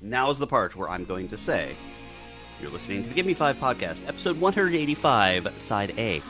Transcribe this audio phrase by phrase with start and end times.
[0.00, 1.74] Now's the part where I'm going to say
[2.60, 6.22] you're listening to the Give Me Five podcast, episode 185, side A.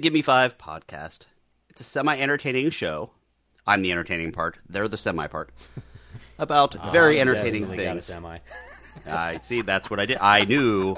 [0.00, 1.20] Give Me Five podcast.
[1.68, 3.10] It's a semi entertaining show.
[3.66, 5.50] I'm the entertaining part, they're the semi part.
[6.38, 8.06] About ah, very entertaining Definitely got a things.
[8.06, 8.38] semi.
[9.06, 9.60] I see.
[9.60, 10.18] That's what I did.
[10.18, 10.96] I knew,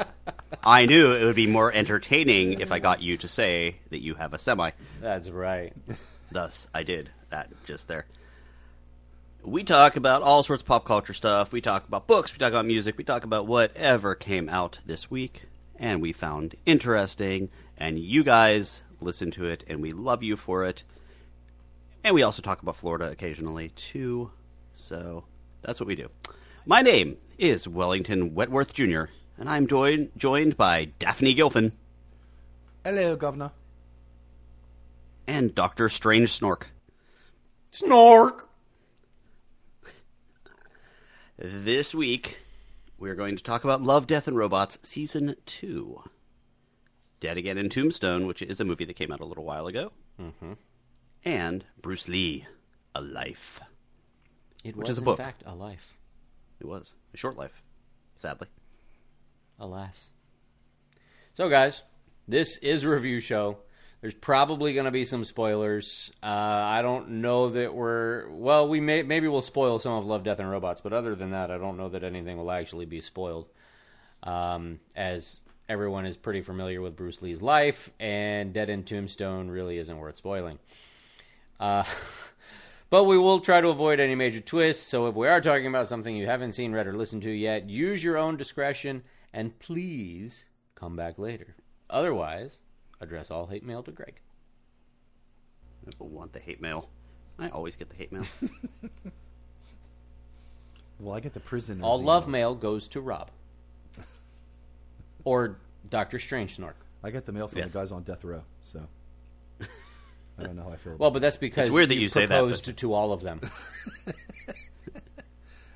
[0.64, 4.14] I knew it would be more entertaining if I got you to say that you
[4.14, 4.70] have a semi.
[5.00, 5.72] That's right.
[6.30, 8.06] Thus, I did that just there.
[9.42, 11.52] We talk about all sorts of pop culture stuff.
[11.52, 12.32] We talk about books.
[12.32, 12.96] We talk about music.
[12.96, 15.42] We talk about whatever came out this week
[15.76, 17.50] and we found interesting.
[17.76, 20.82] And you guys listen to it, and we love you for it.
[22.04, 24.30] And we also talk about Florida occasionally too.
[24.74, 25.24] So
[25.62, 26.08] that's what we do.
[26.66, 31.72] My name is Wellington Wetworth Jr., and I'm joined joined by Daphne Gilfin
[32.84, 33.52] Hello, Governor.
[35.26, 36.64] and Doctor Strange Snork.
[37.72, 38.42] Snork.
[41.38, 42.38] This week,
[42.98, 46.02] we're going to talk about Love, Death, and Robots Season 2.
[47.22, 49.92] Dead Again in Tombstone, which is a movie that came out a little while ago.
[50.20, 50.54] Mm-hmm.
[51.24, 52.46] And Bruce Lee,
[52.96, 53.60] A Life.
[54.64, 55.18] It Which was is a in book.
[55.18, 55.94] fact a life.
[56.60, 57.62] It was a short life,
[58.18, 58.48] sadly.
[59.60, 60.08] Alas.
[61.34, 61.82] So, guys,
[62.26, 63.58] this is a review show.
[64.00, 66.10] There's probably going to be some spoilers.
[66.22, 68.68] Uh, I don't know that we're well.
[68.68, 71.52] We may maybe we'll spoil some of Love, Death, and Robots, but other than that,
[71.52, 73.48] I don't know that anything will actually be spoiled.
[74.24, 75.40] Um, as
[75.72, 80.16] everyone is pretty familiar with Bruce Lee's life, and Dead End Tombstone really isn't worth
[80.16, 80.58] spoiling.
[81.58, 81.84] Uh,
[82.90, 84.86] but we will try to avoid any major twists.
[84.86, 87.70] So if we are talking about something you haven't seen, read, or listened to yet,
[87.70, 89.02] use your own discretion
[89.32, 91.56] and please come back later.
[91.88, 92.60] Otherwise,
[93.00, 94.20] address all hate mail to Greg.
[95.86, 96.90] People want the hate mail.
[97.38, 98.26] I always get the hate mail.
[101.02, 101.82] Well, I get the prison.
[101.82, 103.32] All love mail goes to Rob.
[105.24, 105.58] Or
[105.88, 106.74] Doctor Strange Snork.
[107.04, 107.72] I get the mail from Yes.
[107.72, 108.42] the guys on death row.
[108.62, 108.80] So
[109.60, 110.96] I don't know how I feel.
[110.96, 113.12] Well, but that's because It's weird that you've you say that, proposed but- to all
[113.12, 113.40] of them.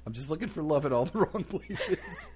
[0.07, 2.31] I'm just looking for love at all the wrong places.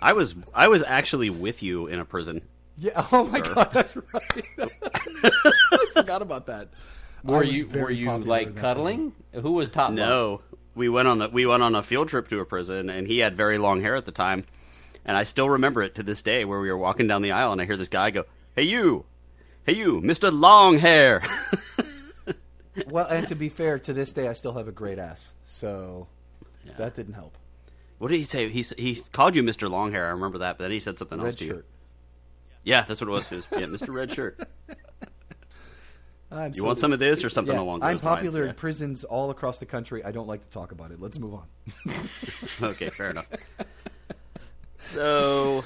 [0.00, 2.42] I was I was actually with you in a prison.
[2.78, 3.06] yeah.
[3.12, 3.54] Oh my Sir.
[3.54, 4.44] god, that's right.
[4.58, 6.68] I forgot about that.
[7.22, 9.12] Were you were you like that cuddling?
[9.32, 9.88] Who was top?
[9.88, 9.96] bunk?
[9.98, 10.40] No,
[10.74, 13.18] we went on the we went on a field trip to a prison, and he
[13.18, 14.44] had very long hair at the time,
[15.04, 16.44] and I still remember it to this day.
[16.44, 18.24] Where we were walking down the aisle, and I hear this guy go,
[18.56, 19.04] "Hey you,
[19.66, 21.22] hey you, Mister Long Hair."
[22.86, 25.32] Well, and to be fair, to this day, I still have a great ass.
[25.44, 26.08] So
[26.78, 27.36] that didn't help.
[27.98, 28.48] what did he say?
[28.48, 30.06] He he called you Mister Long Hair.
[30.06, 31.64] I remember that, but then he said something else Red to you.
[32.64, 33.30] Yeah, that's what it was.
[33.30, 34.40] It was yeah, Mister Red Shirt.
[36.30, 38.50] I'm You so- want some of this or something Yeah, along those I'm popular lines?
[38.50, 40.02] in prisons all across the country.
[40.02, 40.98] I don't like to talk about it.
[41.00, 41.46] Let's move on.
[42.62, 43.26] Okay, fair enough.
[44.82, 45.64] So,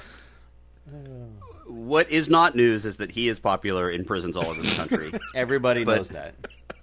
[1.65, 5.11] what is not news is that he is popular in prisons all over the country.
[5.35, 6.35] Everybody But- knows that.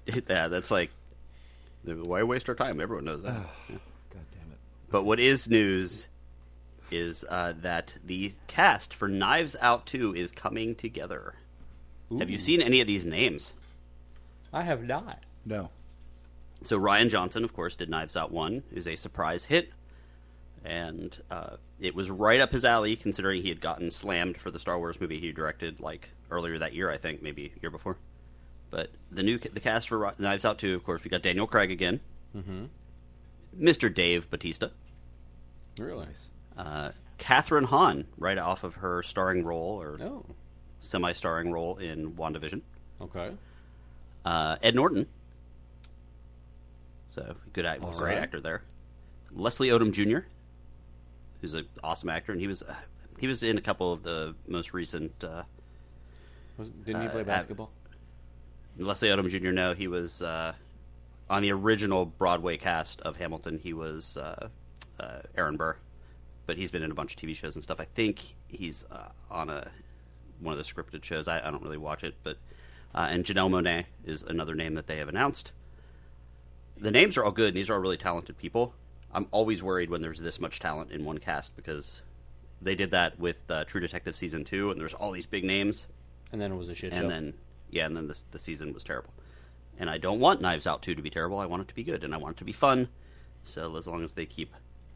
[0.29, 0.91] yeah, that's like
[1.85, 2.81] why waste our time?
[2.81, 3.35] Everyone knows that.
[3.69, 4.59] God damn it.
[4.91, 6.09] But what is news
[6.91, 11.35] is uh, that the cast for Knives Out 2 is coming together.
[12.19, 13.53] Have you seen any of these names?
[14.53, 15.25] I have not.
[15.45, 15.71] No.
[16.63, 19.71] So Rian Johnson, of course, did Knives Out 1, is a surprise hit.
[20.65, 24.59] And uh, it was right up his alley, considering he had gotten slammed for the
[24.59, 27.99] Star Wars movie he directed like earlier that year, I think, maybe a year before.
[28.71, 31.71] But the new the cast for Knives Out 2, of course, we got Daniel Craig
[31.71, 32.01] again,
[32.35, 32.65] mm-hmm.
[33.61, 33.93] Mr.
[33.93, 34.73] Dave Bautista,
[35.79, 36.07] Really?
[36.57, 40.25] uh, Kathryn Hahn, right off of her starring role or Oh,
[40.81, 42.63] semi-starring role in WandaVision,
[43.03, 43.31] okay.
[44.25, 45.07] uh, Ed Norton,
[47.11, 48.19] so good act, great right.
[48.19, 48.63] actor there.
[49.31, 50.27] Leslie Odom Jr.,
[51.45, 52.75] who's an awesome actor, and he was uh,
[53.19, 55.13] he was in a couple of the most recent.
[55.23, 55.43] Uh,
[56.57, 57.71] Was, didn't he Uh, play at- basketball?
[58.79, 59.51] Leslie Odom Jr.
[59.51, 60.55] No, he was uh,
[61.29, 63.59] on the original Broadway cast of Hamilton.
[63.63, 64.49] He was uh,
[64.99, 65.77] uh, Aaron Burr,
[66.47, 67.79] but he's been in a bunch of TV shows and stuff.
[67.79, 69.71] I think he's uh, on a
[70.41, 71.29] one of the scripted shows.
[71.29, 72.39] I, I don't really watch it, but
[72.95, 75.53] uh, and Janelle Monáe is another name that they have announced.
[76.79, 78.75] The names are all good, and these are all really talented people.
[79.15, 82.03] I'm always worried when there's this much talent in one cast because
[82.61, 85.87] they did that with uh, True Detective season two, and there's all these big names,
[86.33, 86.99] And then it was a shit show.
[86.99, 87.35] and then
[87.71, 89.13] yeah, and then the the season was terrible.
[89.79, 91.39] And I don't want Knives Out two to be terrible.
[91.39, 92.89] I want it to be good, and I want it to be fun.
[93.45, 94.53] So as long as they keep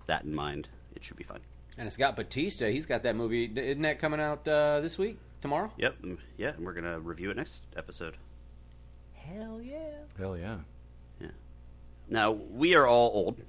[0.07, 1.41] that in mind, it should be fun.
[1.77, 2.71] and it's got Bautista.
[2.71, 3.45] He's got that movie.
[3.55, 5.19] Isn't that coming out uh, this week?
[5.43, 5.71] Tomorrow?
[5.77, 8.17] Yep, mm, yeah, and we're gonna review it next episode.
[9.13, 9.91] Hell yeah.
[10.19, 10.57] Hell yeah.
[11.21, 11.29] yeah.
[12.09, 13.43] Now we are all old.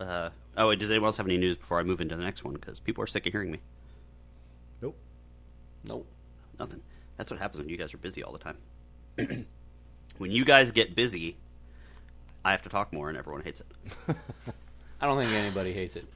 [0.00, 2.44] Uh, oh, wait, does anyone else have any news before I move into the next
[2.44, 2.54] one?
[2.54, 3.60] Because people are sick of hearing me.
[4.82, 4.96] Nope.
[5.84, 6.06] Nope.
[6.58, 6.80] Nothing.
[7.16, 8.56] That's what happens when you guys are busy all the time.
[10.18, 11.36] when you guys get busy,
[12.44, 13.66] I have to talk more, and everyone hates it.
[15.00, 16.06] I don't think anybody hates it.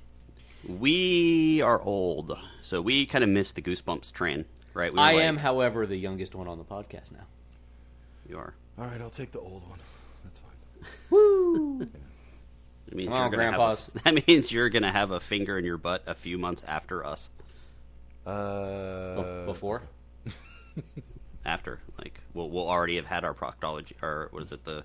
[0.67, 4.45] We are old, so we kind of missed the Goosebumps train,
[4.75, 4.93] right?
[4.93, 7.27] We I like- am, however, the youngest one on the podcast now.
[8.29, 8.55] You are.
[8.77, 9.79] All right, I'll take the old one.
[10.25, 10.91] That's fine.
[11.11, 11.89] Woo!
[12.89, 13.91] It means Come you're on, gonna have a- grandpas.
[14.05, 17.29] that means you're gonna have a finger in your butt a few months after us.
[18.27, 19.83] Uh, Before?
[21.45, 24.85] After, like, we'll we'll already have had our proctology, or what is it the,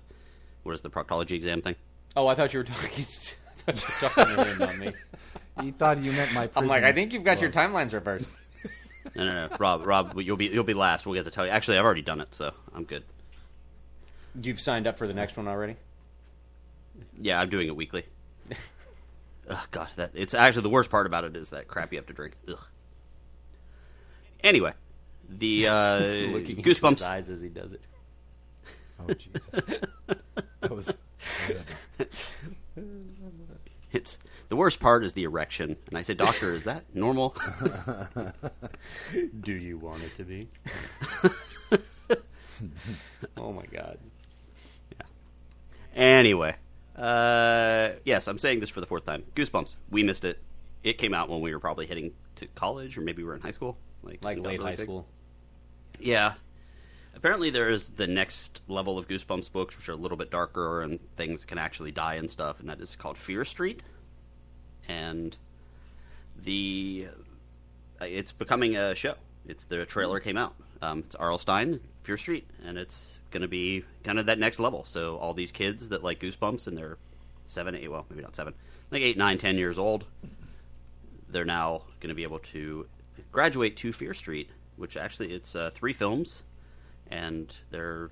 [0.62, 1.76] what is the proctology exam thing?
[2.16, 3.04] Oh, I thought you were talking.
[3.68, 4.92] I thought you were talking to me.
[5.60, 6.48] He thought you meant my.
[6.56, 8.30] I'm like, I think you've got your timelines reversed.
[9.14, 11.04] No, no, no, Rob, Rob, you'll be you'll be last.
[11.04, 11.50] We'll get to tell you.
[11.52, 13.04] Actually, I've already done it, so I'm good.
[14.40, 15.76] You've signed up for the next one already.
[17.20, 18.04] Yeah, I'm doing it weekly.
[19.50, 22.06] oh God, that it's actually the worst part about it is that crap you have
[22.06, 22.36] to drink.
[22.48, 22.58] Ugh.
[24.42, 24.72] Anyway,
[25.28, 27.02] the uh, Looking into his goosebumps.
[27.02, 27.80] eyes as he does it.
[29.00, 29.42] Oh Jesus.
[29.50, 30.92] that was.
[33.92, 34.18] It's
[34.48, 37.36] the worst part is the erection, and I said, "Doctor, is that normal?"
[39.40, 40.48] Do you want it to be?
[43.36, 44.00] oh my god.
[44.90, 45.06] Yeah.
[45.94, 46.56] Anyway,
[46.96, 49.24] uh, yes, I'm saying this for the fourth time.
[49.34, 49.76] Goosebumps.
[49.90, 50.38] We missed it.
[50.82, 53.40] It came out when we were probably heading to college, or maybe we were in
[53.40, 54.86] high school, like Like late really high big.
[54.86, 55.06] school.
[55.98, 56.34] Yeah.
[57.16, 60.82] Apparently, there is the next level of Goosebumps books, which are a little bit darker
[60.82, 63.82] and things can actually die and stuff, and that is called Fear Street.
[64.88, 65.36] And
[66.36, 67.08] the
[68.00, 69.14] uh, it's becoming a show.
[69.46, 70.54] It's the trailer came out.
[70.82, 71.38] Um, it's R.L.
[71.38, 74.84] Stine, Fear Street, and it's going to be kind of that next level.
[74.84, 76.96] So all these kids that like Goosebumps and they're
[77.46, 78.54] seven, eight, well, maybe not seven,
[78.92, 80.04] like eight, nine, ten years old,
[81.28, 82.86] they're now going to be able to
[83.32, 86.44] graduate to Fear Street, which actually it's uh, three films,
[87.10, 88.10] and they're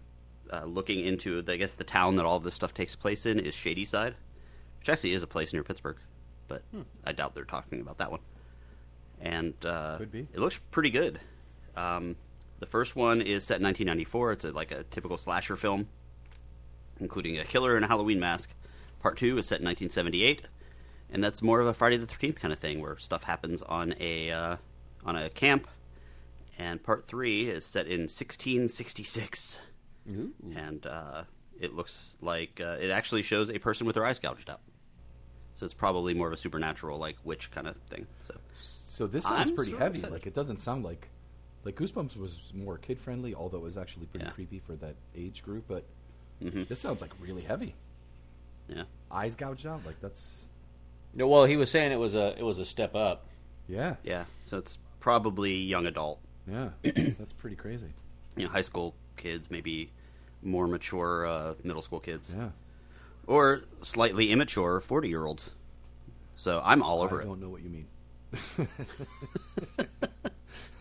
[0.52, 1.42] uh, looking into.
[1.46, 4.16] I guess the town that all this stuff takes place in is Shadyside,
[4.80, 5.98] which actually is a place near Pittsburgh,
[6.48, 6.62] but
[7.04, 8.20] I doubt they're talking about that one.
[9.20, 9.98] And uh.
[10.34, 11.20] It looks pretty good.
[11.76, 12.16] Um,
[12.62, 14.32] the first one is set in 1994.
[14.32, 15.88] It's a, like a typical slasher film,
[17.00, 18.50] including a killer in a Halloween mask.
[19.00, 20.43] Part two is set in 1978,
[21.11, 23.94] and that's more of a Friday the 13th kind of thing, where stuff happens on
[23.99, 24.56] a uh,
[25.05, 25.67] on a camp.
[26.56, 29.61] And part three is set in 1666,
[30.55, 31.25] and uh,
[31.61, 34.61] it looks like uh, it actually shows a person with their eyes gouged out.
[35.55, 38.06] So it's probably more of a supernatural, like witch kind of thing.
[38.20, 39.99] So So this sounds I'm pretty sort of heavy.
[39.99, 40.12] excited.
[40.12, 41.08] Like it doesn't sound like
[41.64, 44.31] like Goosebumps was more kid friendly, although it was actually pretty Yeah.
[44.31, 44.35] Mm-hmm.
[44.35, 45.64] creepy for that age group.
[45.69, 45.85] But
[46.41, 47.75] this sounds like really heavy.
[48.69, 49.85] yeah, Eyes gouged out.
[49.87, 50.38] Like that's
[51.14, 53.26] No, well, he was saying it was a it was a step up.
[53.69, 54.25] yeah, yeah.
[54.47, 56.19] So it's probably young adult,
[56.50, 56.70] yeah.
[56.82, 57.93] that's pretty crazy.
[58.36, 59.91] you know, high school kids, maybe
[60.43, 62.48] more mature uh, middle school kids, Yeah.
[63.27, 65.51] or slightly immature forty year olds.
[66.36, 67.27] So I'm all over I it.
[67.27, 67.86] I don't know what you mean.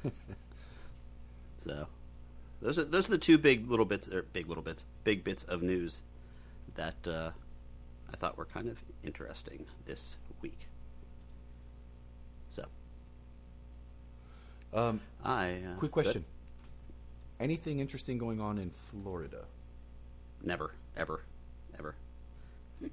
[1.63, 1.87] So
[2.61, 5.43] those are those are the two big little bits, or big little bits, big bits
[5.43, 6.01] of news
[6.75, 7.31] that uh,
[8.11, 10.67] I thought were kind of interesting this week.
[12.49, 12.65] So
[14.73, 16.25] Um, I uh, quick question.
[17.39, 19.45] Anything interesting going on in Florida?
[20.43, 21.23] never, ever,
[21.77, 21.95] ever.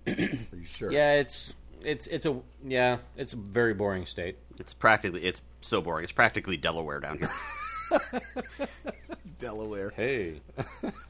[0.06, 0.12] Are
[0.56, 0.92] you sure?
[0.92, 4.36] Yeah, it's it's it's a yeah, it's a very boring state.
[4.58, 6.04] It's practically it's so boring.
[6.04, 7.30] It's practically Delaware down here.
[9.38, 9.90] Delaware.
[9.94, 10.40] Hey,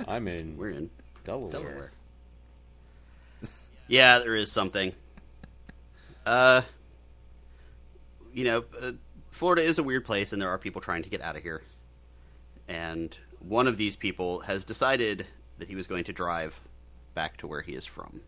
[0.07, 0.91] I'm in We're in
[1.25, 1.53] Delaware.
[1.53, 1.91] Delaware.
[3.89, 4.93] Yeah, there is something.
[6.27, 6.63] Uh,
[8.35, 8.93] you know, uh,
[9.31, 11.63] Florida is a weird place, and there are people trying to get out of here.
[12.69, 15.27] And one of these people has decided
[15.59, 16.61] that he was going to drive
[17.15, 18.21] back to where he is from.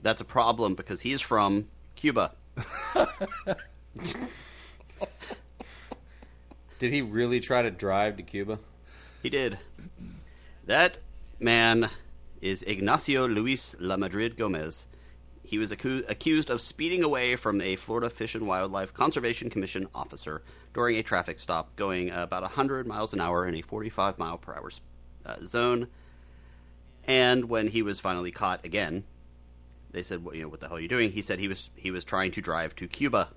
[0.00, 2.32] That's a problem because he is from Cuba.
[6.78, 8.58] Did he really try to drive to Cuba?
[9.22, 9.58] He did.
[10.64, 10.98] That
[11.40, 11.90] man
[12.40, 14.86] is Ignacio Luis La Madrid Gomez.
[15.42, 19.86] he was acu- accused of speeding away from a Florida Fish and Wildlife Conservation Commission
[19.94, 20.42] officer
[20.74, 24.54] during a traffic stop, going about 100 miles an hour in a 45 mile per
[24.54, 24.70] hour
[25.24, 25.86] uh, zone.
[27.06, 29.04] And when he was finally caught again,
[29.92, 31.70] they said, well, "You know, what the hell are you doing?" He said he was
[31.76, 33.28] he was trying to drive to Cuba.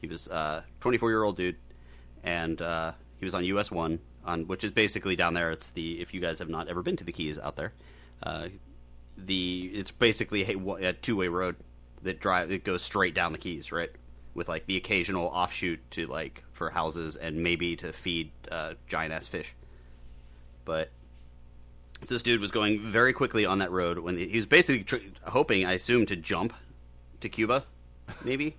[0.00, 1.56] He was a 24 year old dude,
[2.22, 5.50] and uh, he was on US one, on which is basically down there.
[5.50, 7.72] It's the if you guys have not ever been to the Keys out there,
[8.22, 8.48] uh,
[9.16, 11.56] the it's basically a, a two way road
[12.02, 13.90] that drive that goes straight down the Keys, right?
[14.34, 19.12] With like the occasional offshoot to like for houses and maybe to feed uh, giant
[19.12, 19.54] ass fish.
[20.64, 20.90] But
[22.02, 25.06] so this dude was going very quickly on that road when he was basically tr-
[25.24, 26.52] hoping, I assume, to jump
[27.20, 27.64] to Cuba,
[28.24, 28.56] maybe.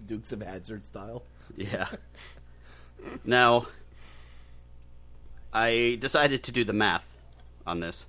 [0.00, 1.22] Dukes of Hazzard style.
[1.56, 1.86] Yeah.
[3.24, 3.66] now,
[5.52, 7.06] I decided to do the math
[7.66, 8.04] on this.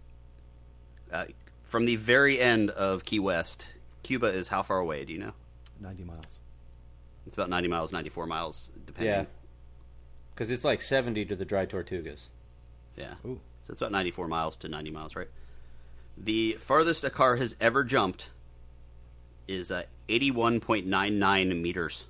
[1.12, 1.26] Uh,
[1.64, 3.68] from the very end of Key West,
[4.04, 5.06] Cuba is how far away?
[5.06, 5.34] Do you know?
[5.80, 6.40] 90 miles.
[7.26, 9.14] It's about 90 miles, 94 miles, depending.
[9.14, 9.26] Yeah.
[10.34, 12.28] Because it's like 70 to the dry Tortugas.
[12.96, 13.14] Yeah.
[13.26, 13.40] Ooh.
[13.64, 15.28] So it's about 94 miles to 90 miles, right?
[16.18, 18.30] The farthest a car has ever jumped
[19.48, 22.06] is uh, 81.99 meters.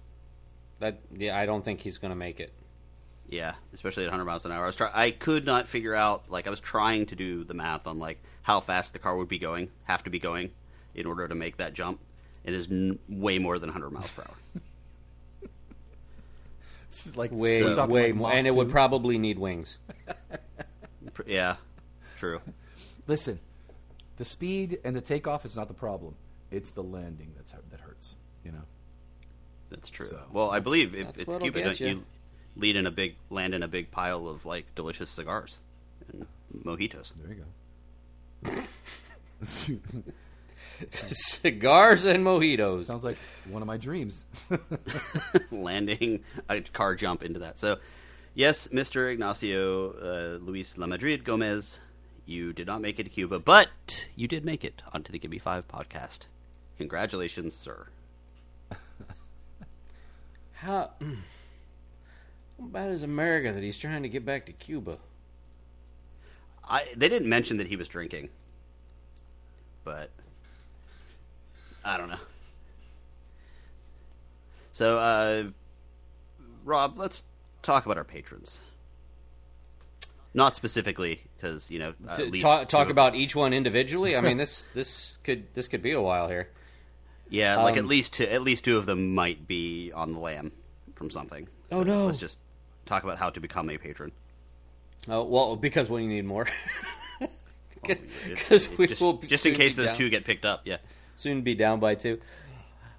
[0.79, 2.51] That yeah, I don't think he's going to make it.
[3.29, 4.63] Yeah, especially at 100 miles an hour.
[4.63, 7.53] I was try- I could not figure out like I was trying to do the
[7.53, 10.51] math on like how fast the car would be going, have to be going
[10.95, 11.99] in order to make that jump.
[12.45, 14.35] It is n- way more than 100 miles per hour.
[16.89, 19.77] This is like Way, we're way like more, and it would probably need wings.
[21.25, 21.55] Yeah,
[22.17, 22.41] true.
[23.07, 23.39] Listen,
[24.17, 26.15] the speed and the takeoff is not the problem.
[26.51, 28.15] It's the landing that's that hurts.
[28.43, 28.63] You know.
[29.69, 30.07] That's true.
[30.07, 31.87] So, well, I believe if it's Cuba, don't you.
[31.87, 32.03] you
[32.55, 35.57] lead in a big land in a big pile of like delicious cigars
[36.11, 36.25] and
[36.63, 37.11] mojitos.
[37.21, 37.47] There you go.
[40.91, 42.85] Cigars and mojitos.
[42.85, 43.17] Sounds like
[43.49, 44.25] one of my dreams.
[45.51, 47.59] landing a car jump into that.
[47.59, 47.77] So,
[48.35, 49.11] yes, Mr.
[49.11, 51.79] Ignacio uh, Luis La Madrid Gomez,
[52.25, 55.31] you did not make it to Cuba, but you did make it onto the Give
[55.31, 56.21] Me Five podcast.
[56.77, 57.87] Congratulations, sir.
[60.53, 64.97] How, how bad is America that he's trying to get back to Cuba?
[66.67, 68.29] I they didn't mention that he was drinking,
[69.83, 70.09] but
[71.85, 72.17] I don't know.
[74.73, 75.43] So, uh,
[76.65, 77.23] Rob, let's
[77.61, 78.59] talk about our patrons.
[80.33, 84.15] Not specifically, because you know, at least talk talk about each one individually.
[84.15, 86.49] I mean, this this could this could be a while here.
[87.29, 90.19] Yeah, like at Um, least two, at least two of them might be on the
[90.19, 90.51] lam
[90.95, 91.47] from something.
[91.71, 92.05] Oh, no.
[92.05, 92.39] Let's just
[92.85, 94.11] talk about how to become a patron.
[95.09, 96.47] Oh well, because we need more.
[97.83, 99.95] Because it- we just, will just in case those down.
[99.95, 100.61] two get picked up.
[100.65, 100.77] Yeah,
[101.15, 102.19] soon be down by two.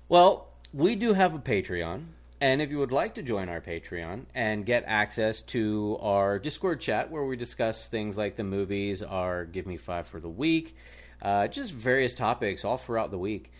[0.08, 2.04] Well, we do have a Patreon,
[2.40, 6.80] and if you would like to join our Patreon and get access to our Discord
[6.80, 10.74] chat where we discuss things like the movies, our Give Me Five for the week,
[11.20, 13.52] uh, just various topics all throughout the week,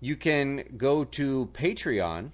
[0.00, 2.30] you can go to Patreon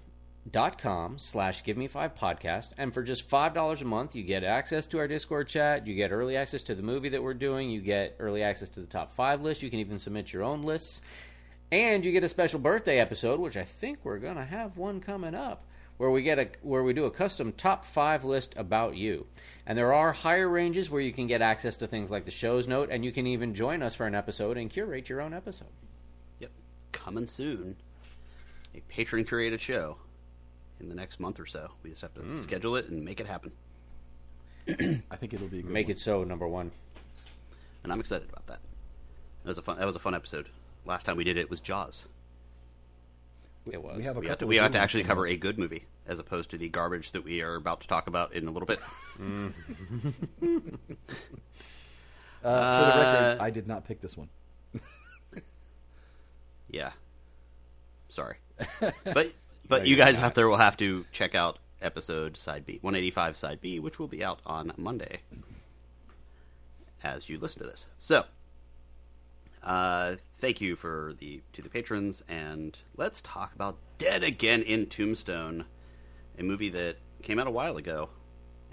[0.51, 4.23] dot com slash give me five podcast and for just five dollars a month you
[4.23, 7.33] get access to our discord chat you get early access to the movie that we're
[7.33, 10.43] doing you get early access to the top five list you can even submit your
[10.43, 11.01] own lists
[11.73, 15.35] and you get a special birthday episode which i think we're gonna have one coming
[15.35, 15.65] up
[15.97, 19.27] where we get a where we do a custom top five list about you.
[19.67, 22.67] And there are higher ranges where you can get access to things like the show's
[22.67, 25.69] note and you can even join us for an episode and curate your own episode
[26.95, 27.77] coming soon.
[28.75, 29.99] A patron curated show
[30.81, 31.71] in the next month or so.
[31.83, 32.39] We just have to Hmm.
[32.41, 33.53] schedule it and make it happen.
[35.11, 35.71] I think it'll be a good.
[35.71, 35.93] make one.
[35.93, 36.71] it so number one
[37.83, 38.61] And I'm excited about that.
[39.43, 39.79] That was a fun.
[39.79, 40.49] That was a fun episode.
[40.87, 42.07] Last time we did it was Jaws.
[43.71, 45.27] it was We have a We got to, we of got good to actually cover
[45.27, 48.33] a good movie as opposed to the garbage that we are about to talk about
[48.35, 48.81] in a little bit.
[52.43, 54.29] Uh, for the record, Uh, I did not pick this one.
[56.75, 56.91] Yeah.
[58.09, 58.37] Sorry.
[59.05, 59.33] But
[59.69, 63.61] but you guys out there will have to check out episode side B, 185 side
[63.61, 65.21] B, which will be out on Monday
[67.03, 67.87] as you listen to this.
[67.99, 68.25] So,
[69.63, 74.87] uh, thank you for the to the patrons and let's talk about Dead Again in
[74.87, 75.65] Tombstone,
[76.39, 78.11] a movie that came out a while ago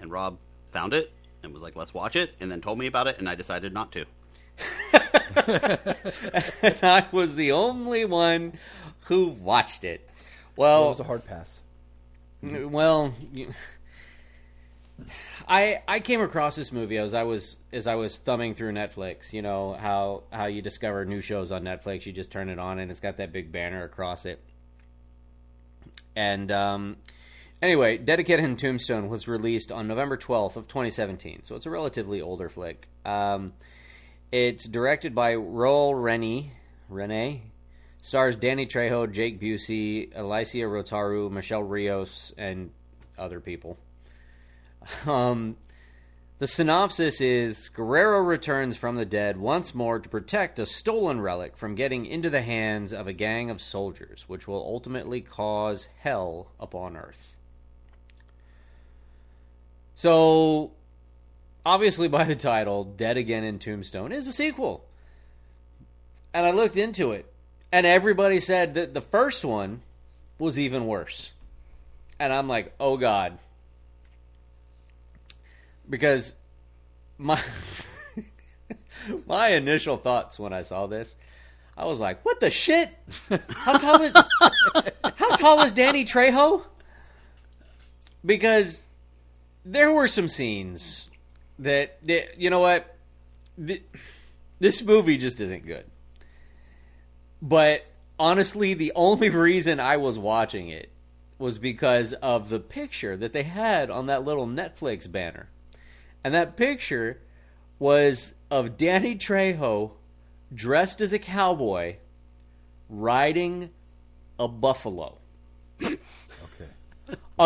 [0.00, 0.38] and Rob
[0.72, 1.12] found it
[1.44, 3.72] and was like, "Let's watch it," and then told me about it and I decided
[3.72, 4.06] not to.
[6.62, 8.54] and I was the only one
[9.06, 10.08] who watched it.
[10.56, 11.58] Well, it was a hard pass.
[12.42, 13.52] well, you-
[15.48, 19.32] I I came across this movie as I was as I was thumbing through Netflix.
[19.32, 22.06] You know how how you discover new shows on Netflix.
[22.06, 24.40] You just turn it on and it's got that big banner across it.
[26.14, 26.96] And um,
[27.60, 31.70] anyway, Dead Again in Tombstone was released on November twelfth of 2017, so it's a
[31.70, 32.86] relatively older flick.
[33.04, 33.54] Um,
[34.32, 36.52] it's directed by Roel Rennie.
[36.88, 37.42] Rene
[38.02, 42.70] stars Danny Trejo, Jake Busey, Alicia Rotaru, Michelle Rios, and
[43.16, 43.78] other people.
[45.06, 45.56] Um,
[46.40, 51.56] the synopsis is Guerrero returns from the dead once more to protect a stolen relic
[51.56, 56.50] from getting into the hands of a gang of soldiers, which will ultimately cause hell
[56.58, 57.36] upon Earth.
[59.94, 60.72] So,
[61.64, 64.84] obviously, by the title, Dead Again in Tombstone is a sequel.
[66.34, 67.30] And I looked into it,
[67.70, 69.82] and everybody said that the first one
[70.38, 71.32] was even worse.
[72.18, 73.38] And I'm like, oh God
[75.88, 76.34] because
[77.18, 77.40] my
[79.26, 81.16] my initial thoughts when I saw this,
[81.76, 82.90] I was like, "What the shit?
[83.50, 84.12] How tall is
[85.04, 86.64] how tall is Danny Trejo?"
[88.24, 88.88] Because
[89.64, 91.08] there were some scenes
[91.62, 92.96] that, that you know what,
[93.64, 93.84] Th-
[94.58, 95.84] this movie just isn't good.
[97.40, 97.84] But
[98.18, 100.90] honestly, the only reason I was watching it
[101.38, 105.48] was because of the picture that they had on that little Netflix banner.
[106.22, 107.20] And that picture
[107.78, 109.90] was of Danny Trejo
[110.54, 111.96] dressed as a cowboy
[112.88, 113.70] riding
[114.38, 115.18] a buffalo.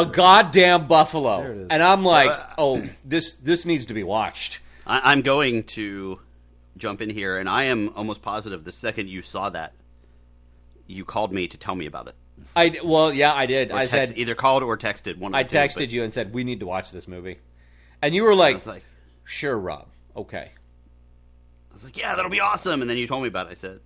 [0.00, 0.10] Okay.
[0.10, 1.42] A goddamn buffalo.
[1.42, 1.66] There it is.
[1.70, 6.18] And I'm like, "Oh, this this needs to be watched." I, I'm going to
[6.76, 9.72] jump in here, and I am almost positive the second you saw that,
[10.86, 12.14] you called me to tell me about it.
[12.54, 13.70] I well, yeah, I did.
[13.70, 15.34] Or I text- said either called or texted one.
[15.34, 17.38] Of I the two, texted but you and said we need to watch this movie.
[18.02, 18.84] And you were I like, was like,
[19.24, 19.88] "Sure, Rob.
[20.14, 20.50] Okay."
[21.70, 22.80] I was like, yeah, that'll be awesome.
[22.80, 23.50] And then you told me about it.
[23.50, 23.80] I said,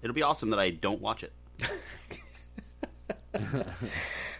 [0.00, 1.32] it'll be awesome that I don't watch it.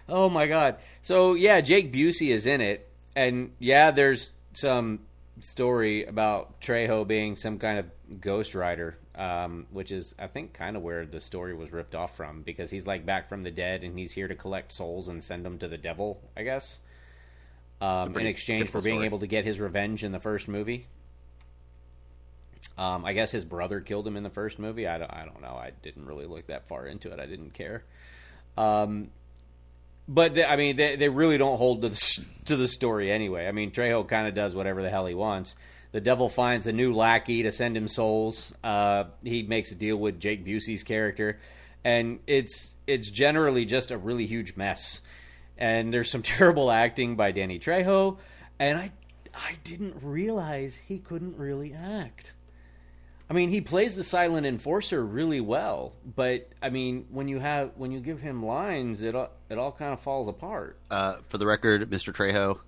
[0.09, 0.77] Oh my god.
[1.03, 5.01] So yeah, Jake Busey is in it, and yeah, there's some
[5.41, 10.77] story about Trejo being some kind of ghost rider, um, which is I think kind
[10.77, 13.83] of where the story was ripped off from because he's like back from the dead
[13.83, 16.79] and he's here to collect souls and send them to the devil, I guess.
[17.81, 19.07] Um, in exchange for being story.
[19.07, 20.87] able to get his revenge in the first movie.
[22.79, 24.87] Um, I guess his brother killed him in the first movie.
[24.87, 25.55] I don't, I don't know.
[25.55, 27.21] I didn't really look that far into it.
[27.21, 27.85] I didn't care.
[28.57, 29.11] Um,
[30.07, 33.47] but they, I mean, they, they really don't hold to the, to the story anyway.
[33.47, 35.55] I mean, Trejo kind of does whatever the hell he wants.
[35.93, 38.53] The devil finds a new lackey to send him souls.
[38.65, 41.39] Uh, he makes a deal with Jake Busey's character,
[41.85, 45.01] and it's it's generally just a really huge mess.
[45.57, 48.19] And there's some terrible acting by Danny Trejo,
[48.59, 48.91] and I
[49.33, 52.33] I didn't realize he couldn't really act.
[53.29, 57.71] I mean, he plays the silent enforcer really well, but I mean, when you have
[57.77, 60.79] when you give him lines, it all, it all kind of falls apart.
[60.91, 62.13] Uh, for the record, Mr.
[62.15, 62.59] Trejo,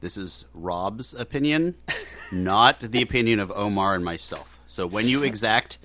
[0.00, 1.74] this is Rob's opinion,
[2.32, 4.60] not the opinion of Omar and myself.
[4.68, 5.78] So when you exact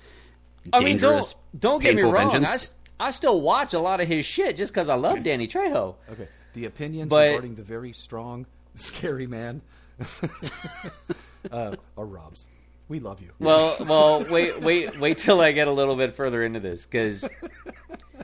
[0.72, 2.30] I mean, don't don't get me wrong.
[2.30, 5.24] vengeance, I, s- I still watch a lot of his shit just because I love
[5.24, 5.96] Danny Trejo.
[6.08, 6.28] Okay.
[6.54, 9.60] The opinions But- regarding the very strong, scary man
[11.50, 12.46] uh, are Rob's.
[12.92, 13.30] We love you.
[13.38, 17.26] Well, well, wait, wait, wait till I get a little bit further into this, because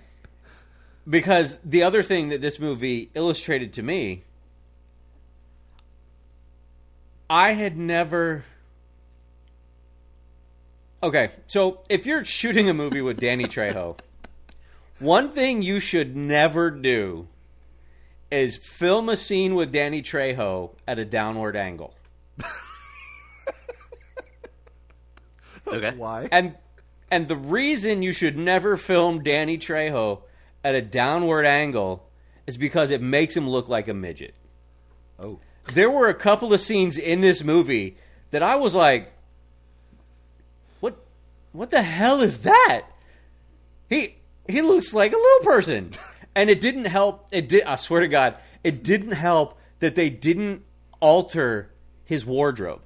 [1.09, 4.25] because the other thing that this movie illustrated to me,
[7.31, 8.45] I had never.
[11.03, 13.99] Okay, so if you're shooting a movie with Danny Trejo,
[14.99, 17.27] one thing you should never do
[18.31, 21.95] is film a scene with Danny Trejo at a downward angle.
[25.75, 26.29] okay, Why?
[26.31, 26.55] And
[27.11, 30.23] and the reason you should never film Danny Trejo
[30.63, 32.09] at a downward angle
[32.47, 34.35] is because it makes him look like a midget.
[35.19, 35.41] Oh.
[35.73, 37.97] There were a couple of scenes in this movie
[38.31, 39.13] that I was like,
[40.81, 40.97] "What?
[41.53, 42.87] What the hell is that?"
[43.89, 45.93] He he looks like a little person,
[46.35, 47.29] and it didn't help.
[47.31, 47.65] It did.
[47.65, 50.63] I swear to God, it didn't help that they didn't
[51.01, 51.71] alter
[52.05, 52.81] his wardrobe.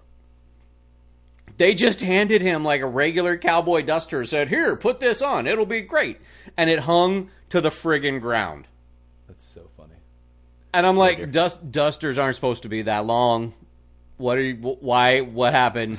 [1.56, 4.24] They just handed him like a regular cowboy duster.
[4.24, 5.46] Said, "Here, put this on.
[5.46, 6.18] It'll be great,"
[6.56, 8.66] and it hung to the friggin' ground.
[9.28, 9.94] That's so funny.
[10.74, 13.52] And I'm like, dust, dusters aren't supposed to be that long.
[14.16, 14.56] What are you?
[14.56, 15.20] Why?
[15.20, 15.98] What happened?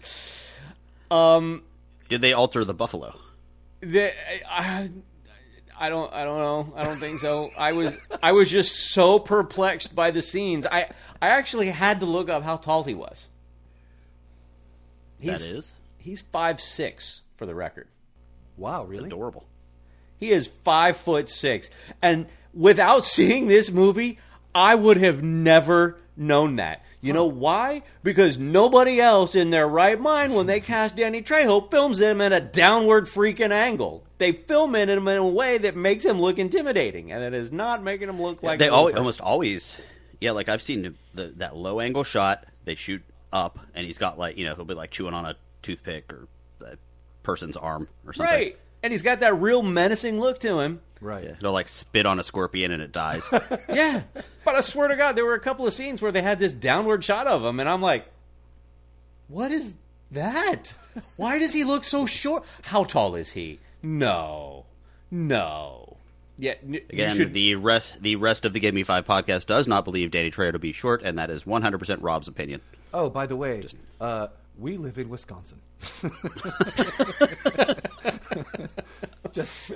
[1.10, 1.62] um,
[2.08, 3.14] did they alter the buffalo?
[3.80, 4.12] the,
[4.50, 4.90] I,
[5.78, 6.12] I don't.
[6.12, 6.72] I don't know.
[6.76, 7.50] I don't think so.
[7.56, 7.96] I was.
[8.22, 10.66] I was just so perplexed by the scenes.
[10.66, 10.88] I.
[11.22, 13.28] I actually had to look up how tall he was.
[15.20, 17.86] He's, that is He's five six for the record.
[18.56, 19.08] Wow, it's really?
[19.08, 19.44] adorable.
[20.16, 21.70] He is five foot six,
[22.02, 24.18] and without seeing this movie,
[24.54, 26.84] I would have never known that.
[27.02, 27.82] You know why?
[28.02, 32.32] Because nobody else in their right mind, when they cast Danny Trejo, films him at
[32.32, 34.04] a downward freaking angle.
[34.18, 37.82] They film him in a way that makes him look intimidating, and it is not
[37.82, 39.78] making him look like they always, almost always,
[40.20, 40.32] yeah.
[40.32, 42.44] Like I've seen the, that low angle shot.
[42.66, 45.36] They shoot up, and he's got like you know he'll be like chewing on a
[45.62, 46.26] toothpick or
[46.64, 46.76] a
[47.22, 48.34] person's arm or something.
[48.34, 48.58] right.
[48.82, 50.80] And he's got that real menacing look to him.
[51.02, 51.24] Right.
[51.24, 53.26] Yeah, he'll like spit on a scorpion and it dies.
[53.68, 54.02] Yeah.
[54.44, 56.52] but I swear to God, there were a couple of scenes where they had this
[56.54, 58.06] downward shot of him, and I'm like,
[59.28, 59.74] what is
[60.10, 60.74] that?
[61.16, 62.44] Why does he look so short?
[62.62, 63.60] How tall is he?
[63.82, 64.64] No.
[65.10, 65.96] No.
[66.38, 69.68] Yeah, n- Again, should- the rest the rest of the Give Me Five podcast does
[69.68, 72.60] not believe Danny Trejo to be short, and that is 100 percent Rob's opinion.
[72.92, 73.64] Oh, by the way,
[74.00, 75.60] uh, we live in Wisconsin.
[79.32, 79.72] just,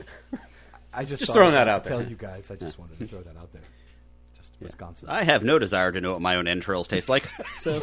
[0.92, 1.98] I just Just thought throwing I'd that out to there.
[2.00, 3.62] Tell you guys, I just wanted to throw that out there.
[4.37, 5.09] Just Wisconsin.
[5.09, 7.29] I have no desire to know what my own entrails taste like.
[7.59, 7.83] So,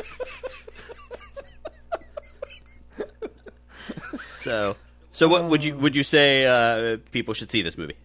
[4.42, 4.76] so,
[5.12, 7.96] so what would you would you say uh, people should see this movie?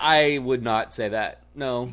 [0.00, 1.42] I would not say that.
[1.54, 1.90] No.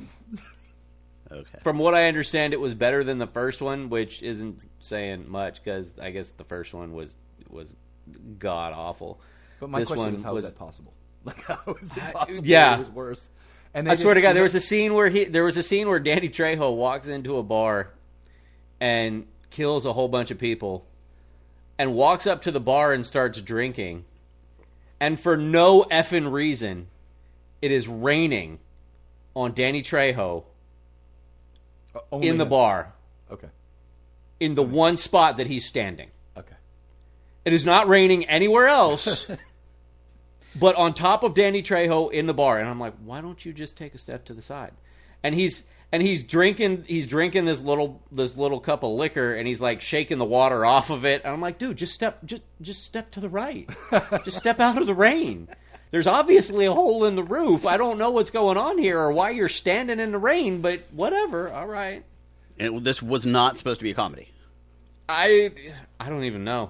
[1.31, 1.59] Okay.
[1.63, 5.63] From what I understand, it was better than the first one, which isn't saying much
[5.63, 7.15] because I guess the first one was
[7.49, 7.75] was
[8.39, 9.19] god awful.
[9.59, 10.93] but my this question one is, how was- is that possible?
[11.25, 12.45] Like, how is it possible?
[12.45, 12.75] yeah.
[12.75, 13.29] it was worse.
[13.73, 15.63] And they I swear to God, there was a scene where he there was a
[15.63, 17.91] scene where Danny Trejo walks into a bar
[18.79, 20.85] and kills a whole bunch of people
[21.77, 24.05] and walks up to the bar and starts drinking.
[24.99, 26.87] And for no effing reason,
[27.61, 28.59] it is raining
[29.35, 30.43] on Danny Trejo
[31.95, 32.49] Uh, only in the him.
[32.49, 32.93] bar
[33.31, 33.47] Okay.
[34.39, 36.09] in the one spot that he's standing.
[36.37, 36.55] Okay.
[37.45, 39.27] It is not raining anywhere else.
[40.55, 43.53] but on top of Danny Trejo in the bar, and I'm like, why don't you
[43.53, 44.71] just take a step to the side?
[45.23, 49.47] And he's and he's drinking he's drinking this little this little cup of liquor, and
[49.47, 51.23] he's like shaking the water off of it.
[51.23, 53.69] And I'm like, dude, just step just just step to the right,
[54.25, 55.47] just step out of the rain.
[55.91, 57.65] There's obviously a hole in the roof.
[57.65, 60.83] I don't know what's going on here or why you're standing in the rain, but
[60.91, 61.51] whatever.
[61.51, 62.03] All right.
[62.59, 64.29] And it, this was not supposed to be a comedy.
[65.07, 65.51] I
[65.99, 66.69] I don't even know.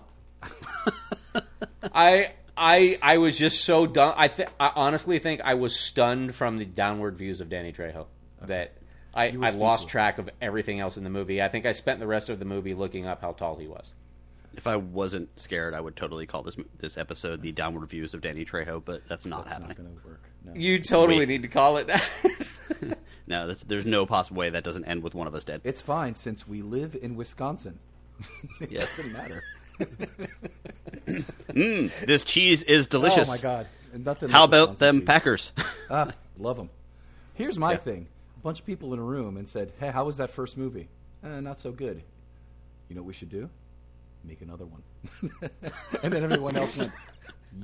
[1.94, 4.14] I I I was just so done.
[4.16, 8.06] I th- I honestly think I was stunned from the downward views of Danny Trejo
[8.42, 8.76] that
[9.14, 11.42] I, I lost track of everything else in the movie.
[11.42, 13.92] I think I spent the rest of the movie looking up how tall he was.
[14.56, 18.22] If I wasn't scared, I would totally call this this episode the downward views of
[18.22, 19.70] Danny Trejo, but that's not It's happening.
[19.70, 20.24] not going to work.
[20.44, 20.54] No.
[20.54, 21.26] You totally me.
[21.28, 22.10] need to call it that.
[23.28, 25.62] No, that's, there's no possible way that doesn't end with one of us dead.
[25.64, 27.78] It's fine since we live in Wisconsin.
[28.60, 28.98] it Yes.
[28.98, 29.44] doesn't matter.
[31.54, 33.30] This cheese is delicious.
[33.30, 33.68] Oh my god!
[33.94, 35.06] Nothing How about Wisconsin them cheese.
[35.08, 35.52] Packers?
[35.92, 36.70] Ah, love them.
[37.36, 38.08] Here's my thing:
[38.38, 40.88] a bunch of people in a room and said, "Hey, how was that first movie?
[41.24, 42.02] Eh, not so good.
[42.90, 43.50] You know what we should do?
[44.24, 44.84] Make another one."
[46.04, 46.92] and then everyone else went,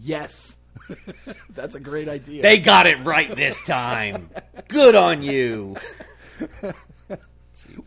[0.01, 0.57] "Yes,
[1.51, 4.29] that's a great idea." they got it right this time.
[4.67, 5.75] Good on you.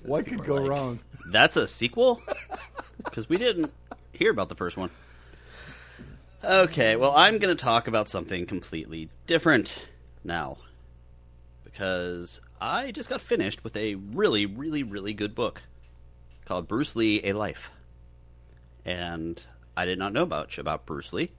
[0.02, 1.00] what could go wrong?
[1.30, 2.22] That's a sequel?
[3.04, 3.72] Because we didn't
[4.12, 4.90] hear about the first one.
[6.42, 9.82] Okay, well, I'm going to talk about something completely different
[10.24, 10.58] now.
[11.64, 15.62] Because I just got finished with a really, really, really good book
[16.44, 17.70] called Bruce Lee A Life.
[18.88, 19.44] And
[19.76, 21.30] I did not know much about Bruce Lee,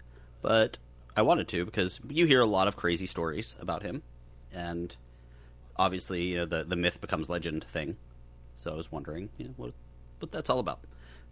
[0.43, 0.77] but
[1.17, 4.03] I wanted to because you hear a lot of crazy stories about him.
[4.53, 4.95] And
[5.75, 7.97] obviously, you know, the, the myth becomes legend thing.
[8.53, 9.73] So I was wondering, you know, what
[10.19, 10.81] what that's all about.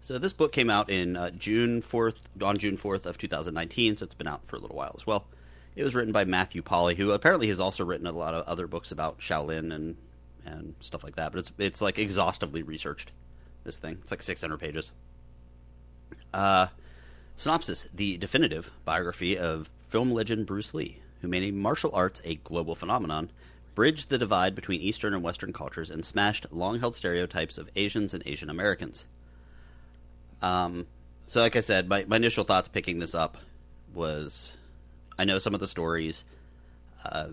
[0.02, 3.54] So this book came out in uh, June fourth, on June fourth of two thousand
[3.54, 3.96] nineteen.
[3.96, 5.28] So it's been out for a little while as well.
[5.76, 8.66] It was written by Matthew Polly, who apparently has also written a lot of other
[8.66, 9.98] books about Shaolin and
[10.48, 11.32] and stuff like that.
[11.32, 13.12] But it's it's like exhaustively researched.
[13.64, 14.92] This thing, it's like six hundred pages.
[16.34, 16.68] Uh,
[17.36, 22.76] synopsis: The definitive biography of film legend Bruce Lee, who made martial arts a global
[22.76, 23.32] phenomenon,
[23.76, 28.24] bridged the divide between Eastern and Western cultures, and smashed long-held stereotypes of Asians and
[28.26, 29.06] Asian Americans.
[30.42, 30.88] Um,
[31.26, 33.38] so, like I said, my, my initial thoughts picking this up
[33.94, 34.56] was
[35.18, 36.24] I know some of the stories,
[37.06, 37.28] uh,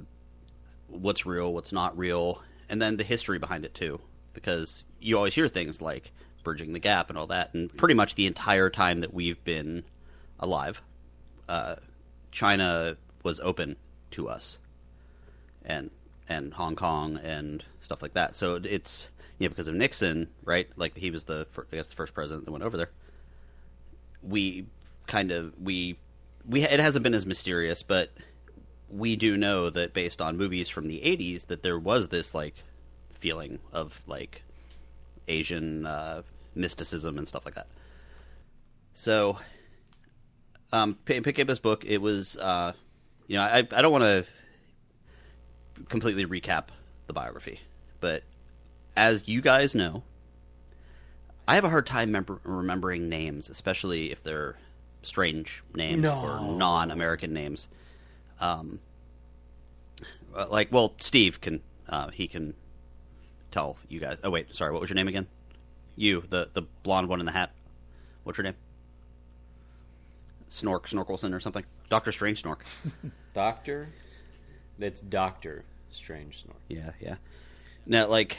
[0.88, 4.00] what's real, what's not real, and then the history behind it too,
[4.32, 6.12] because you always hear things like
[6.44, 9.84] bridging the gap and all that, and pretty much the entire time that we've been
[10.38, 10.82] alive,
[11.48, 11.76] uh,
[12.30, 13.76] China was open
[14.12, 14.58] to us.
[15.64, 15.90] and
[16.28, 18.36] and Hong Kong and stuff like that.
[18.36, 20.68] So it's you know because of Nixon, right?
[20.76, 22.90] Like he was the fir- I guess the first president that went over there.
[24.22, 24.66] We
[25.06, 25.98] kind of we
[26.48, 28.10] we it hasn't been as mysterious, but
[28.90, 32.54] we do know that based on movies from the 80s that there was this like
[33.10, 34.42] feeling of like
[35.28, 36.22] Asian uh,
[36.54, 37.66] mysticism and stuff like that.
[38.94, 39.38] So,
[40.72, 41.84] um, pick up this book.
[41.84, 42.72] It was, uh,
[43.26, 44.24] you know, I I don't want to
[45.88, 46.64] completely recap
[47.06, 47.60] the biography,
[48.00, 48.22] but
[48.96, 50.02] as you guys know,
[51.46, 54.56] I have a hard time member- remembering names, especially if they're
[55.02, 56.20] strange names No.
[56.22, 57.68] or non-American names.
[58.40, 58.80] Um,
[60.34, 62.54] uh, like, well, Steve can uh, he can
[63.50, 64.18] tell you guys.
[64.24, 65.26] Oh wait, sorry, what was your name again?
[65.96, 67.52] You, the the blonde one in the hat.
[68.24, 68.54] What's your name?
[70.50, 71.64] Snork Snorkelson or something.
[71.90, 72.60] Doctor Strange Snork.
[73.34, 73.88] Doctor?
[74.78, 76.56] That's Doctor Strange Snork.
[76.68, 77.16] Yeah, yeah.
[77.86, 78.38] Now, like,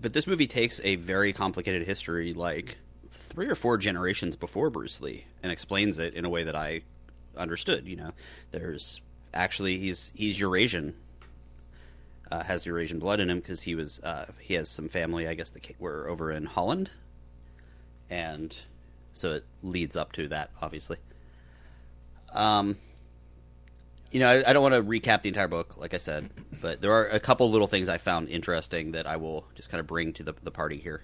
[0.00, 2.78] but this movie takes a very complicated history, like
[3.12, 6.82] three or four generations before Bruce Lee, and explains it in a way that I
[7.36, 7.86] understood.
[7.86, 8.10] You know,
[8.50, 9.00] there's
[9.32, 10.94] actually he's he's Eurasian,
[12.32, 15.34] uh, has Eurasian blood in him because he was uh, he has some family, I
[15.34, 16.90] guess, that were over in Holland,
[18.08, 18.56] and
[19.12, 20.96] so it leads up to that, obviously.
[22.32, 22.78] Um,
[24.10, 26.30] you know, I, I don't want to recap the entire book, like I said,
[26.62, 29.80] but there are a couple little things I found interesting that I will just kind
[29.80, 31.02] of bring to the, the party here.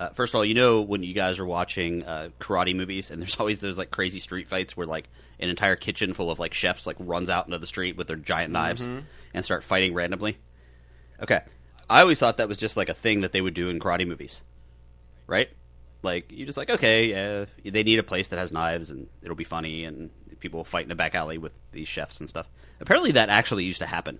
[0.00, 3.20] Uh, first of all, you know when you guys are watching uh, karate movies, and
[3.20, 6.54] there's always those like crazy street fights where like an entire kitchen full of like
[6.54, 8.88] chefs like runs out into the street with their giant knives
[9.34, 10.38] and start fighting randomly.
[11.20, 11.40] Okay,
[11.88, 14.06] I always thought that was just like a thing that they would do in karate
[14.06, 14.40] movies,
[15.26, 15.48] right?
[16.02, 19.44] Like you just like okay, they need a place that has knives and it'll be
[19.44, 22.48] funny and people will fight in the back alley with these chefs and stuff.
[22.80, 24.18] Apparently, that actually used to happen.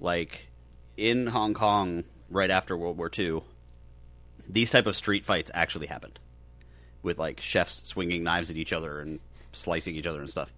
[0.00, 0.48] Like
[0.96, 3.42] in Hong Kong, right after World War II,
[4.48, 6.18] these type of street fights actually happened
[7.02, 9.20] with like chefs swinging knives at each other and
[9.52, 10.52] slicing each other and stuff.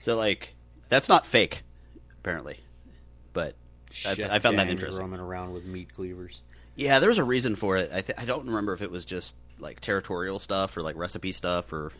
[0.00, 0.54] So like
[0.90, 1.62] that's not fake,
[2.20, 2.60] apparently,
[3.32, 3.54] but
[3.90, 5.00] Chef I found that interesting.
[5.00, 6.40] Roaming around with meat cleavers.
[6.76, 7.90] Yeah, there was a reason for it.
[7.92, 11.32] I th- I don't remember if it was just like territorial stuff or like recipe
[11.32, 11.92] stuff or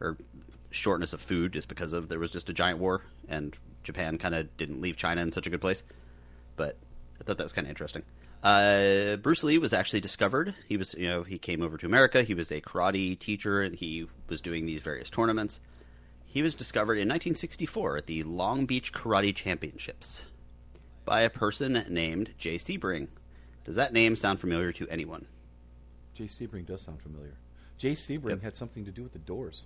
[0.00, 0.16] or
[0.70, 4.34] shortness of food, just because of there was just a giant war and Japan kind
[4.34, 5.82] of didn't leave China in such a good place.
[6.56, 6.76] But
[7.20, 8.02] I thought that was kind of interesting.
[8.42, 10.54] Uh, Bruce Lee was actually discovered.
[10.66, 12.22] He was, you know, he came over to America.
[12.22, 15.60] He was a karate teacher and he was doing these various tournaments.
[16.24, 20.22] He was discovered in 1964 at the Long Beach Karate Championships
[21.04, 23.08] by a person named Jay Sebring.
[23.64, 25.26] Does that name sound familiar to anyone?
[26.14, 27.34] Jay Sebring does sound familiar.
[27.78, 29.64] Jay Sebring had something to do with the Doors,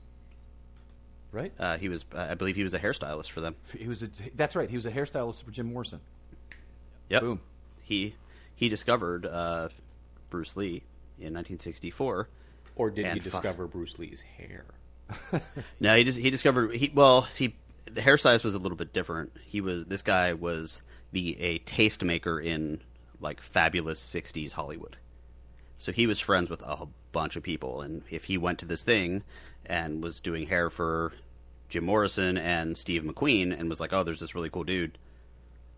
[1.32, 1.52] right?
[1.58, 3.56] Uh, he was, uh, I believe, he was a hairstylist for them.
[3.76, 4.70] He was a, that's right.
[4.70, 6.00] He was a hairstylist for Jim Morrison.
[7.10, 7.22] Yep.
[7.22, 7.40] Boom.
[7.82, 8.14] He
[8.54, 9.68] he discovered uh,
[10.30, 10.82] Bruce Lee
[11.18, 12.28] in 1964.
[12.76, 14.64] Or did And he fi- discover Bruce Lee's hair?
[15.80, 19.32] No, he just, he discovered he well, see, the hairstylist was a little bit different.
[19.44, 20.80] He was this guy was
[21.14, 22.80] the a tastemaker in
[23.20, 24.96] like fabulous 60s Hollywood.
[25.78, 28.82] So he was friends with a bunch of people, and if he went to this
[28.82, 29.22] thing
[29.64, 31.12] and was doing hair for
[31.68, 34.98] Jim Morrison and Steve McQueen, and was like, "Oh, there's this really cool dude,"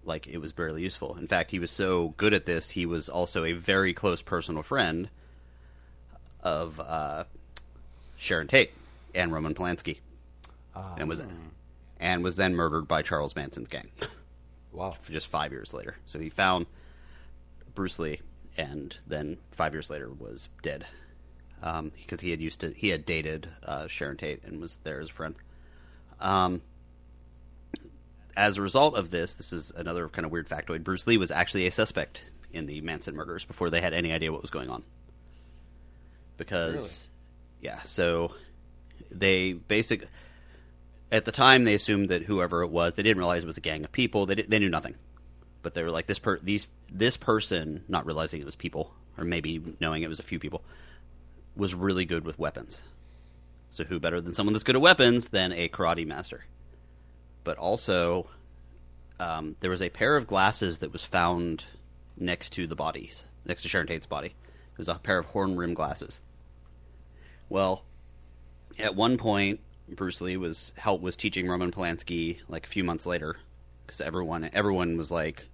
[0.05, 1.17] like it was barely useful.
[1.17, 4.63] In fact, he was so good at this, he was also a very close personal
[4.63, 5.09] friend
[6.43, 7.25] of uh,
[8.17, 8.73] Sharon Tate
[9.15, 9.99] and Roman Polanski,
[10.97, 11.21] and was
[11.99, 13.89] and was then murdered by Charles Manson's gang
[14.77, 14.95] Wow.
[15.11, 15.97] just five years later.
[16.05, 16.67] So he found
[17.75, 18.21] Bruce Lee,
[18.57, 20.87] and then five years later was dead
[21.63, 25.01] um, because he had used to he had dated uh, Sharon Tate and was there
[25.01, 25.35] as a friend.
[26.21, 26.63] Um,
[28.37, 30.85] as a result of this, this is another kind of weird factoid.
[30.85, 34.31] Bruce Lee was actually a suspect in the Manson murders before they had any idea
[34.31, 34.83] what was going on.
[36.37, 37.09] Because,
[37.63, 38.33] yeah, so
[39.11, 40.07] they basic
[41.11, 43.61] at the time they assumed that whoever it was, they didn't realize it was a
[43.63, 44.27] gang of people.
[44.27, 44.95] They did, they knew nothing,
[45.63, 49.25] but they were like this per these this person, not realizing it was people, or
[49.25, 50.63] maybe knowing it was a few people,
[51.57, 52.83] was really good with weapons.
[53.71, 56.45] So who better than someone that's good at weapons than a karate master?
[57.45, 58.29] But also,
[59.21, 61.65] um, there was a pair of glasses that was found
[62.17, 64.29] next to the bodies, next to Sharon Tate's body.
[64.29, 66.21] It was a pair of horn rimmed glasses.
[67.49, 67.85] Well,
[68.79, 73.07] at one point, Bruce Lee was help was teaching Roman Polanski like a few months
[73.07, 73.37] later
[73.87, 75.49] because everyone everyone was like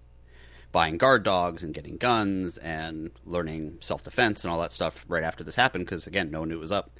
[0.72, 5.22] buying guard dogs and getting guns and learning self defense and all that stuff right
[5.22, 6.98] after this happened because again no one knew it was up.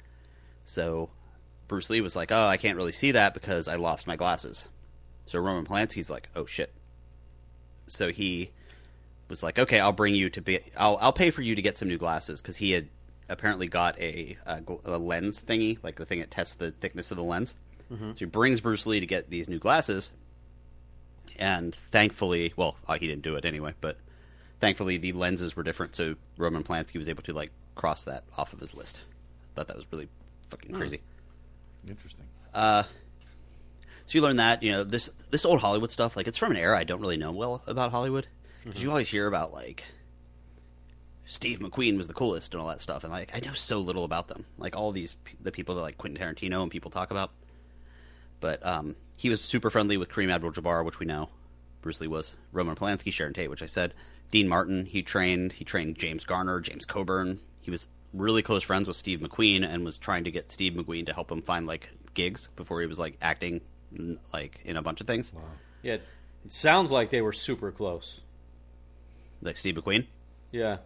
[0.65, 1.09] So
[1.67, 4.65] Bruce Lee was like, "Oh, I can't really see that because I lost my glasses."
[5.25, 6.71] So Roman Polanski's like, "Oh shit."
[7.87, 8.51] So he
[9.27, 10.59] was like, "Okay, I'll bring you to be.
[10.77, 12.89] I'll I'll pay for you to get some new glasses because he had
[13.29, 17.17] apparently got a, a, a lens thingy, like the thing that tests the thickness of
[17.17, 17.53] the lens.
[17.89, 20.09] So he brings Bruce Lee to get these new glasses,
[21.37, 23.97] and thankfully, well, uh, he didn't do it anyway, but
[24.59, 28.53] thankfully the lenses were different, so Roman Polanski was able to like cross that off
[28.53, 28.99] of his list.
[28.99, 30.07] I Thought that was really
[30.49, 31.01] fucking crazy.
[31.87, 32.25] Interesting.
[32.53, 32.83] Uh,
[34.05, 36.57] So you learn that you know this this old Hollywood stuff, like it's from an
[36.57, 38.27] era I don't really know well about Hollywood
[38.63, 39.83] because you always hear about like
[41.25, 44.03] Steve McQueen was the coolest and all that stuff, and like I know so little
[44.03, 44.45] about them.
[44.57, 47.31] Like all these the people that like Quentin Tarantino and people talk about,
[48.39, 51.29] but um, he was super friendly with Kareem Abdul-Jabbar, which we know
[51.81, 52.33] Bruce Lee was.
[52.51, 53.93] Roman Polanski, Sharon Tate, which I said.
[54.31, 55.53] Dean Martin, he trained.
[55.53, 57.39] He trained James Garner, James Coburn.
[57.61, 61.05] He was really close friends with Steve McQueen and was trying to get Steve McQueen
[61.05, 63.61] to help him find like gigs before he was like acting
[64.33, 65.31] like in a bunch of things.
[65.83, 66.03] Yeah, it
[66.49, 68.21] sounds like they were super close.
[69.41, 70.07] Like Steve McQueen.
[70.51, 70.77] Yeah.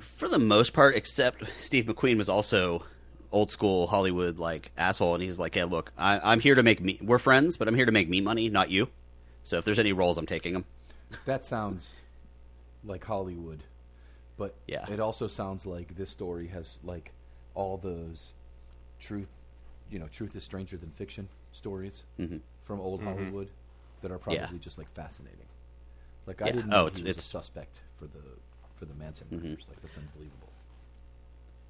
[0.00, 2.84] For the most part, except Steve McQueen was also
[3.32, 6.80] old school Hollywood like asshole, and he's like, "Yeah, look, I, I'm here to make
[6.80, 6.98] me.
[7.02, 8.88] We're friends, but I'm here to make me money, not you.
[9.42, 10.64] So if there's any roles, I'm taking them."
[11.26, 12.00] That sounds
[12.84, 13.62] like Hollywood,
[14.36, 14.88] but Yeah.
[14.90, 17.12] it also sounds like this story has like
[17.54, 18.32] all those
[18.98, 19.28] truth,
[19.90, 22.02] you know, truth is stranger than fiction stories
[22.64, 23.48] from old Hollywood
[24.02, 24.54] that are probably Mm-hmm.
[24.56, 24.60] Yeah.
[24.60, 25.46] just like fascinating.
[26.26, 26.52] Like I Yeah.
[26.52, 28.22] didn't Oh, know it's- he was it's- a suspect for the
[28.78, 29.48] for the Manson Mm-hmm.
[29.48, 29.66] murders.
[29.68, 30.48] Like that's unbelievable.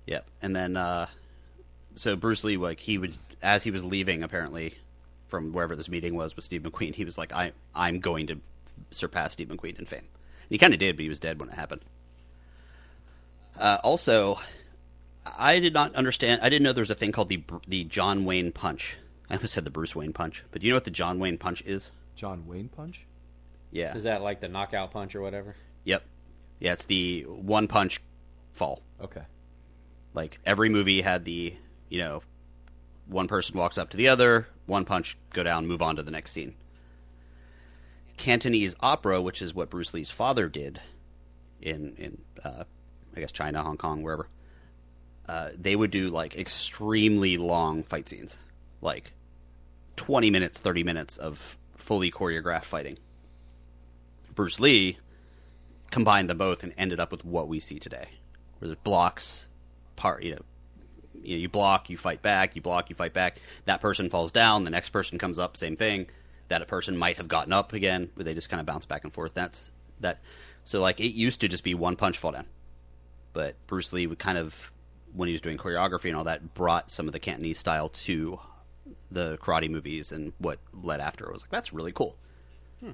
[0.06, 0.26] Yep.
[0.42, 1.06] And then, uh,
[1.96, 4.74] so Bruce Lee, like he would, as he was leaving, apparently
[5.28, 8.36] from wherever this meeting was with Steve McQueen, he was like, "I, I'm going to
[8.90, 11.48] surpass Steve McQueen in fame." And he kind of did, but he was dead when
[11.48, 11.80] it happened.
[13.58, 14.40] Uh, also,
[15.38, 16.40] I did not understand.
[16.42, 18.96] I didn't know there was a thing called the the John Wayne Punch.
[19.30, 21.38] I almost said the Bruce Wayne Punch, but do you know what the John Wayne
[21.38, 21.90] Punch is?
[22.16, 23.06] John Wayne Punch.
[23.70, 23.94] Yeah.
[23.96, 25.56] Is that like the knockout punch or whatever?
[26.60, 28.00] Yeah, it's the one punch
[28.52, 28.82] fall.
[29.00, 29.22] Okay.
[30.14, 31.54] Like every movie had the,
[31.88, 32.22] you know,
[33.06, 36.10] one person walks up to the other, one punch, go down, move on to the
[36.10, 36.54] next scene.
[38.16, 40.80] Cantonese opera, which is what Bruce Lee's father did
[41.60, 42.64] in in uh,
[43.16, 44.28] I guess China, Hong Kong, wherever.
[45.28, 48.36] Uh, they would do like extremely long fight scenes,
[48.80, 49.12] like
[49.96, 52.98] twenty minutes, thirty minutes of fully choreographed fighting.
[54.34, 54.98] Bruce Lee
[55.94, 58.08] combined them both and ended up with what we see today,
[58.58, 59.48] where there's blocks,
[59.94, 60.42] part you know,
[61.22, 63.38] you know, you block, you fight back, you block, you fight back.
[63.64, 66.08] That person falls down, the next person comes up, same thing.
[66.48, 69.12] That person might have gotten up again, but they just kind of bounce back and
[69.12, 69.34] forth.
[69.34, 70.20] That's that.
[70.64, 72.46] So like it used to just be one punch fall down,
[73.32, 74.72] but Bruce Lee would kind of
[75.12, 78.40] when he was doing choreography and all that brought some of the Cantonese style to
[79.12, 81.28] the karate movies and what led after.
[81.28, 82.16] I was like, that's really cool.
[82.80, 82.90] Hmm.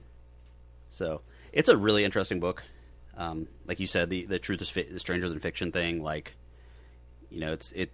[0.91, 2.63] So it's a really interesting book.
[3.17, 6.03] Um, like you said, the the truth is fi- the stranger than fiction thing.
[6.03, 6.35] Like,
[7.31, 7.91] you know, it's it.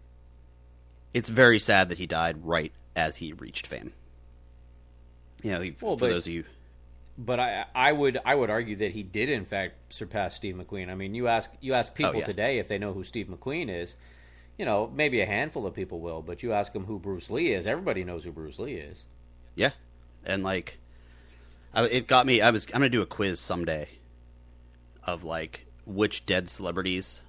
[1.15, 3.93] It's very sad that he died right as he reached fame.
[5.43, 6.45] You know, he, Well, for but- those of you,
[7.19, 10.91] But I, I would, I would argue that he did in fact surpass Steve McQueen.
[10.91, 12.25] I mean, you ask, you ask people Oh, yeah.
[12.25, 13.95] today if they know who Steve McQueen is.
[14.59, 17.53] You know, maybe a handful of people will, but you ask them who Bruce Lee
[17.53, 17.67] is.
[17.67, 19.05] Everybody knows who Bruce Lee is.
[19.55, 19.71] yeah,
[20.25, 20.79] and like,
[21.75, 22.41] I, it got me.
[22.41, 23.89] I was I'm gonna do a quiz someday
[25.07, 27.21] of like which dead celebrities.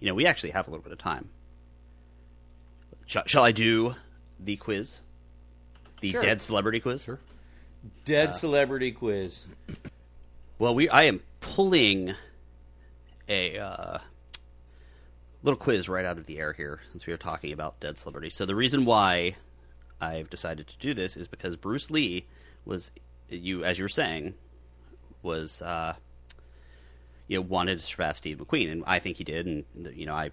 [0.00, 1.28] You know, we actually have a little bit of time.
[3.06, 3.94] Shall, shall I do
[4.38, 5.00] the quiz?
[6.00, 6.22] The Sure.
[6.22, 7.04] dead celebrity quiz.
[7.04, 7.18] Sure.
[8.04, 9.44] Dead celebrity quiz.
[10.58, 12.14] Well, we I am pulling
[13.28, 13.98] a uh,
[15.42, 18.36] little quiz right out of the air here since we are talking about dead celebrities.
[18.36, 19.36] So the reason why
[20.00, 22.24] I've decided to do this is because Bruce Lee
[22.64, 22.90] was
[23.28, 24.34] you as you're saying
[25.22, 25.94] was uh,
[27.28, 29.46] you know wanted to surpass Steve McQueen, and I think he did.
[29.46, 30.30] And you know, I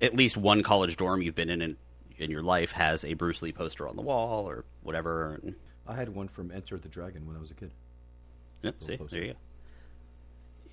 [0.00, 1.76] at least one college dorm you've been in in,
[2.18, 5.40] in your life has a Bruce Lee poster on the wall or whatever.
[5.42, 5.54] And,
[5.86, 7.70] I had one from Enter the Dragon when I was a kid.
[8.62, 9.16] Yep, see, poster.
[9.16, 9.38] there you go.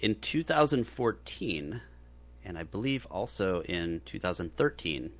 [0.02, 1.82] In 2014,
[2.44, 5.12] and I believe also in 2013,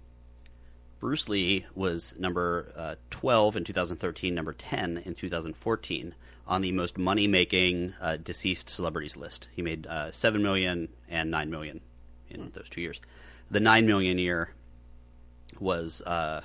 [1.00, 6.14] Bruce Lee was number uh, 12 in 2013, number 10 in 2014
[6.48, 9.48] on the most money-making uh, deceased celebrities list.
[9.56, 11.82] He made uh, seven million and nine million
[12.30, 13.02] in those two years.
[13.50, 14.50] The nine million year
[15.60, 16.42] was uh,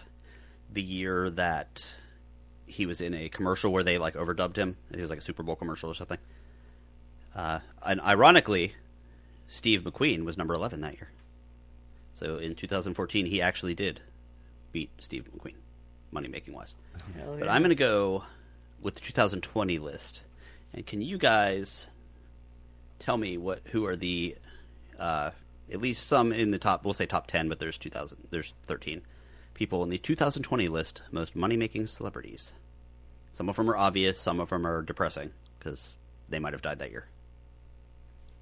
[0.73, 1.95] the year that
[2.67, 4.77] he was in a commercial where they like overdubbed him.
[4.91, 6.19] It was like a Super Bowl commercial or something.
[7.35, 8.75] Uh, and ironically,
[9.49, 11.11] Steve McQueen was number 11 that year.
[12.15, 14.01] So in 2014, he actually did
[14.73, 15.55] beat Steve McQueen,
[16.11, 16.75] money making wise.
[17.39, 18.25] But I'm going to go
[18.81, 20.21] with the 2020 list.
[20.73, 21.89] And can you guys
[22.99, 24.37] tell me what who are the
[24.99, 25.31] uh,
[25.73, 26.85] at least some in the top?
[26.85, 28.29] We'll say top 10, but there's 2000.
[28.31, 29.03] There's 13
[29.55, 32.53] people in the 2020 list most money making celebrities.
[33.33, 34.19] Some of them are obvious.
[34.19, 35.97] Some of them are depressing because
[36.29, 37.07] they might have died that year.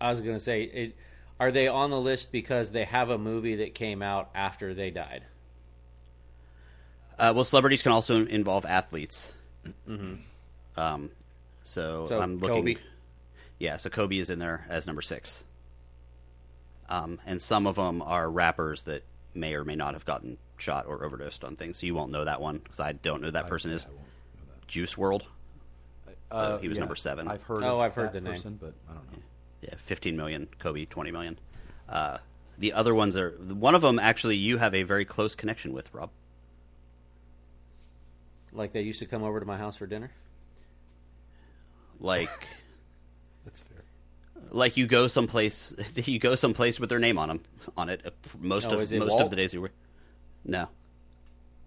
[0.01, 0.97] I was gonna say, it,
[1.41, 4.91] are they on the list because they have a movie that came out after they
[4.91, 5.24] died?
[7.18, 9.28] Uh, well, celebrities can also involve athletes.
[10.79, 11.11] Um,
[11.62, 12.57] so, So, I'm looking.
[12.76, 12.76] Kobe?
[13.59, 15.43] Yeah, so Kobe is in there as number six.
[16.89, 19.03] Um, and some of them are rappers that
[19.35, 21.79] may or may not have gotten shot or overdosed on things.
[21.79, 23.85] So you won't know that one because I don't know who that person is.
[23.85, 24.66] I won't know that.
[24.68, 25.22] Juice WRLD.
[25.22, 27.26] So Uh, he was yeah, number seven.
[27.29, 27.62] I've heard.
[27.62, 28.33] Oh, of I've heard that the name.
[28.35, 29.18] person, but I don't know.
[29.62, 30.49] Yeah, 15 million.
[30.59, 31.39] Kobe, 20 million.
[31.89, 32.18] Uh,
[32.59, 33.99] the other ones are one of them.
[33.99, 36.11] Actually, you have a very close connection with Rob.
[38.53, 40.11] Like they used to come over to my house for dinner.
[42.01, 42.28] Like,
[43.44, 43.82] That's fair.
[44.51, 47.40] like you go someplace, you go someplace with their name on them
[47.76, 48.03] on it.
[48.38, 49.22] Most Oh, of it most Walt?
[49.22, 49.70] of the days you were.
[50.44, 50.68] No,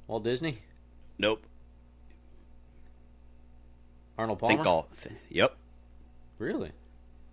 [0.07, 0.59] Walt Disney,
[1.17, 1.43] nope.
[4.17, 4.53] Arnold Palmer.
[4.55, 5.07] Think golf.
[5.29, 5.55] Yep.
[6.37, 6.71] Really?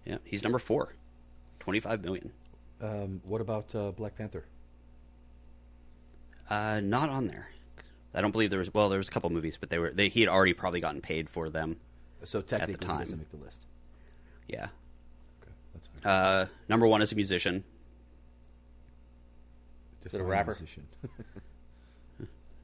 [0.04, 0.94] Yeah, he's number four.
[1.60, 2.32] 25 million.
[2.80, 4.44] Um, what about uh, Black Panther?
[6.48, 7.48] Uh, not on there.
[8.14, 8.72] I don't believe there was.
[8.72, 9.90] Well, there was a couple movies, but they were.
[9.90, 11.76] They, he had already probably gotten paid for them.
[12.24, 12.98] So technically, time.
[12.98, 13.62] he doesn't make the list.
[14.48, 14.64] Yeah.
[15.42, 16.12] Okay, that's fair.
[16.12, 17.64] Uh, number one is a musician.
[20.02, 20.52] Define it a rapper?
[20.52, 20.86] musician.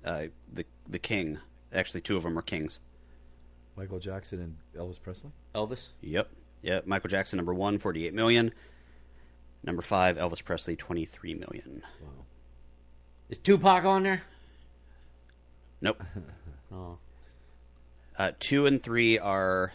[0.04, 1.38] Uh, the the king.
[1.72, 2.78] Actually, two of them are kings.
[3.74, 5.30] Michael Jackson and Elvis Presley.
[5.54, 5.86] Elvis.
[6.02, 6.28] Yep.
[6.62, 6.86] Yep.
[6.86, 8.52] Michael Jackson, number one, 48 million.
[9.62, 11.82] Number five, Elvis Presley, 23 million.
[12.02, 12.10] Wow.
[13.30, 14.22] Is Tupac on there?
[15.80, 16.02] Nope.
[16.72, 16.98] Oh,
[18.18, 19.72] Uh, two and three are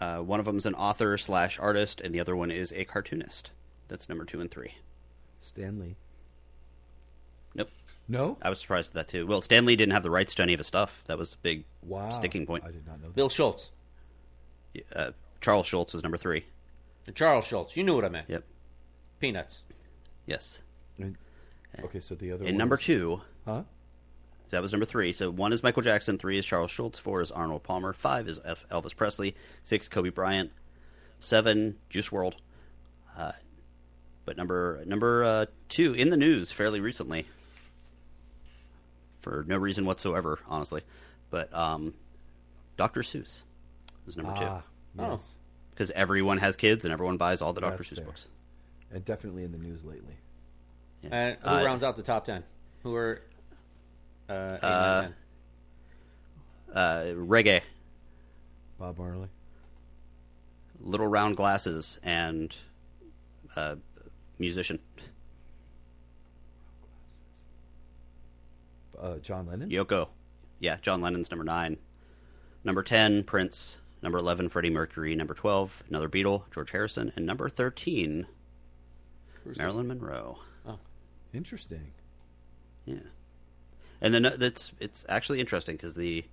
[0.00, 2.84] uh, one of them is an author slash artist, and the other one is a
[2.84, 3.50] cartoonist.
[3.88, 4.74] That's number two and three.
[5.40, 5.96] Stan Lee.
[7.54, 7.70] Nope.
[8.08, 8.38] No.
[8.42, 9.26] I was surprised at that too.
[9.26, 11.02] Well, Stan Lee didn't have the rights to any of his stuff.
[11.06, 12.10] That was a big Wow.
[12.10, 12.64] sticking point.
[12.64, 13.08] I did not know.
[13.08, 13.14] That.
[13.16, 13.70] Bill Schultz.
[14.94, 16.44] Uh, Charles Schulz is number three.
[17.06, 17.76] And Charles Schulz.
[17.76, 18.28] You knew what I meant.
[18.28, 18.44] Yep.
[19.20, 19.62] Peanuts.
[20.26, 20.60] Yes.
[20.98, 21.16] And-
[21.82, 23.64] okay, so the other And one number is- two, huh?
[24.52, 25.12] That was number three.
[25.14, 28.38] So one is Michael Jackson, three is Charles Schulz, four is Arnold Palmer, five is
[28.44, 30.52] F- Elvis Presley, six Kobe Bryant,
[31.20, 32.34] seven Juice WRLD.
[33.16, 33.32] Uh,
[34.26, 37.26] but number number uh, two in the news fairly recently,
[39.20, 40.82] for no reason whatsoever, honestly.
[41.30, 41.94] But um,
[42.76, 43.00] Dr.
[43.00, 43.40] Seuss
[44.06, 44.62] is number two Ah,
[44.98, 45.12] Oh.
[45.12, 45.34] yes.
[45.70, 47.78] because everyone has kids and everyone buys all the Dr.
[47.78, 48.04] That's Seuss fair.
[48.04, 48.26] books.
[48.92, 50.16] and definitely in the news lately.
[51.02, 51.08] Yeah.
[51.12, 52.44] And who Uh, rounds out the top ten?
[52.82, 53.22] Who are
[54.32, 55.14] uh, eight, Uh, nine,
[56.68, 56.76] ten?
[56.76, 57.60] uh, reggae,
[58.78, 59.28] Bob Marley.
[60.80, 62.54] little round glasses, and
[63.56, 63.76] uh,
[64.38, 64.78] musician.
[68.98, 69.68] Uh, John Lennon.
[69.70, 70.08] Yoko.
[70.60, 71.76] Yeah, John Lennon's number nine.
[72.64, 73.78] Number 10, Prince.
[74.00, 75.14] Number 11, Freddie Mercury.
[75.16, 77.12] Number 12, another Beatle, George Harrison.
[77.16, 78.26] And number 13,
[79.56, 80.38] Marilyn Monroe.
[80.66, 80.78] Oh,
[81.34, 81.90] Interesting.
[82.84, 82.96] Yeah.
[84.02, 86.24] And then uh, that's it's actually interesting because the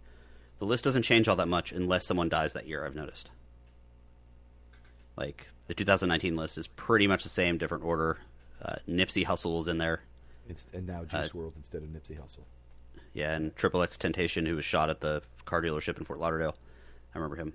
[0.57, 2.85] the list doesn't change all that much unless someone dies that year.
[2.85, 3.29] I've noticed.
[5.15, 8.17] Like the 2019 list is pretty much the same, different order.
[8.61, 10.01] Uh, Nipsey Hussle is in there.
[10.49, 12.43] It's, and now Juice WRLD instead of Nipsey Hussle.
[13.13, 16.55] Yeah, and XXXTentacion, who was shot at the car dealership in Fort Lauderdale.
[17.13, 17.53] I remember him.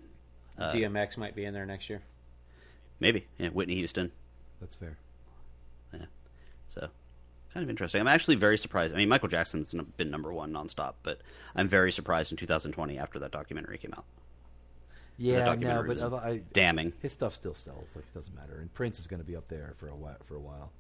[0.59, 2.03] uh, DMX might be in there next year.
[3.01, 3.27] Maybe.
[3.39, 4.13] Yeah, Whitney Houston.
[4.61, 4.97] That's fair.
[5.93, 6.07] Yeah.
[6.71, 6.89] So,
[7.55, 8.01] kind of interesting.
[8.01, 8.93] I'm actually very surprised.
[8.93, 11.21] I mean, Michael Jackson's been number one nonstop, but
[11.55, 14.05] I'm very surprised in 2020 after that documentary came out.
[15.17, 16.93] Yeah, no, documentary but I, I, Damning.
[17.01, 17.93] his stuff still sells.
[17.95, 18.59] Like it doesn't matter.
[18.61, 20.17] And Prince is going to be up there for a while.
[20.27, 20.73] For a while,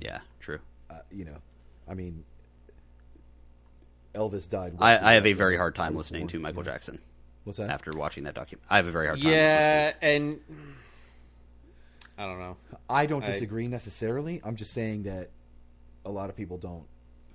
[0.00, 0.60] Yeah, true.
[0.88, 1.36] uh, you know.
[1.88, 2.22] I mean,
[4.14, 4.76] Elvis died.
[4.78, 6.72] I, I have a very hard time listening born, to Michael you know?
[6.72, 6.98] Jackson
[7.42, 7.70] What's that?
[7.70, 8.64] after watching that document.
[8.70, 9.28] I have a very hard time.
[9.32, 10.38] Yeah, and
[12.16, 12.56] I don't know.
[12.88, 14.40] I don't I- disagree necessarily.
[14.44, 15.30] I'm just saying that
[16.04, 16.84] a lot of people don't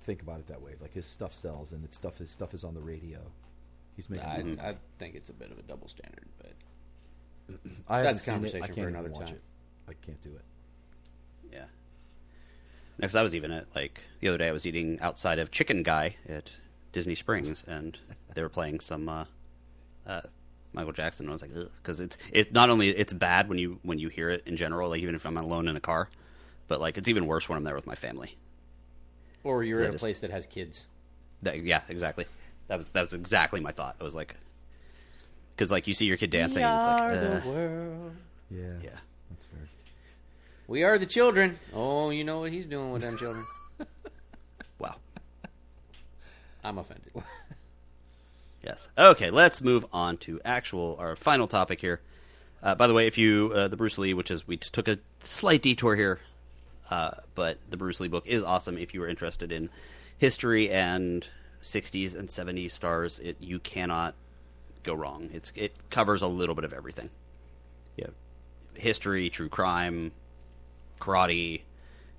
[0.02, 0.72] think about it that way.
[0.80, 3.20] Like his stuff sells, and his stuff his stuff is on the radio.
[3.96, 4.26] He's making.
[4.26, 4.58] I, money.
[4.60, 6.52] I think it's a bit of a double standard, but
[7.88, 8.30] I that's a.
[8.30, 9.28] I conversation can't for another time.
[9.28, 9.42] it.
[9.88, 10.44] I can't do it.
[11.52, 11.64] Yeah.
[12.98, 14.48] Next, I was even at like the other day.
[14.48, 16.50] I was eating outside of Chicken Guy at
[16.92, 17.96] Disney Springs, and
[18.34, 19.24] they were playing some uh,
[20.06, 20.22] uh,
[20.72, 21.26] Michael Jackson.
[21.26, 24.08] And I was like, because it's it not only it's bad when you when you
[24.08, 26.08] hear it in general, like even if I'm alone in a car,
[26.66, 28.36] but like it's even worse when I'm there with my family.
[29.44, 30.86] Or you're That at a is- place that has kids.
[31.42, 32.26] That, yeah, exactly.
[32.66, 33.96] That was that was exactly my thought.
[34.00, 34.34] I was like,
[35.56, 38.16] because like you see your kid dancing, we and it's like, are uh, the world.
[38.50, 38.90] Yeah, yeah.
[39.30, 39.68] that's fair.
[40.66, 41.58] We are the children.
[41.72, 43.44] Oh, you know what he's doing with them children.
[44.78, 44.96] Wow.
[46.64, 47.10] I'm offended.
[48.62, 48.88] Yes.
[48.98, 52.00] Okay, let's move on to actual our final topic here.
[52.62, 54.88] Uh, by the way, if you uh, the Bruce Lee, which is we just took
[54.88, 56.18] a slight detour here,
[56.90, 59.70] uh, but the Bruce Lee book is awesome if you are interested in
[60.18, 61.26] history and
[61.62, 63.18] 60s and 70s stars.
[63.18, 64.14] It you cannot
[64.82, 65.30] go wrong.
[65.32, 67.10] It's it covers a little bit of everything.
[67.96, 68.08] Yeah,
[68.74, 70.12] history, true crime,
[71.00, 71.62] karate,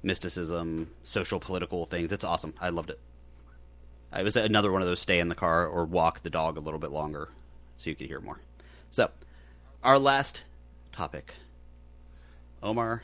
[0.04, 2.12] mysticism, social political things.
[2.12, 2.54] It's awesome.
[2.60, 3.00] I loved it.
[4.18, 6.62] It was another one of those stay in the car or walk the dog a
[6.62, 7.30] little bit longer
[7.78, 8.40] so you could hear more.
[8.90, 9.12] So,
[9.84, 10.44] our last
[10.92, 11.36] topic.
[12.62, 13.04] Omar,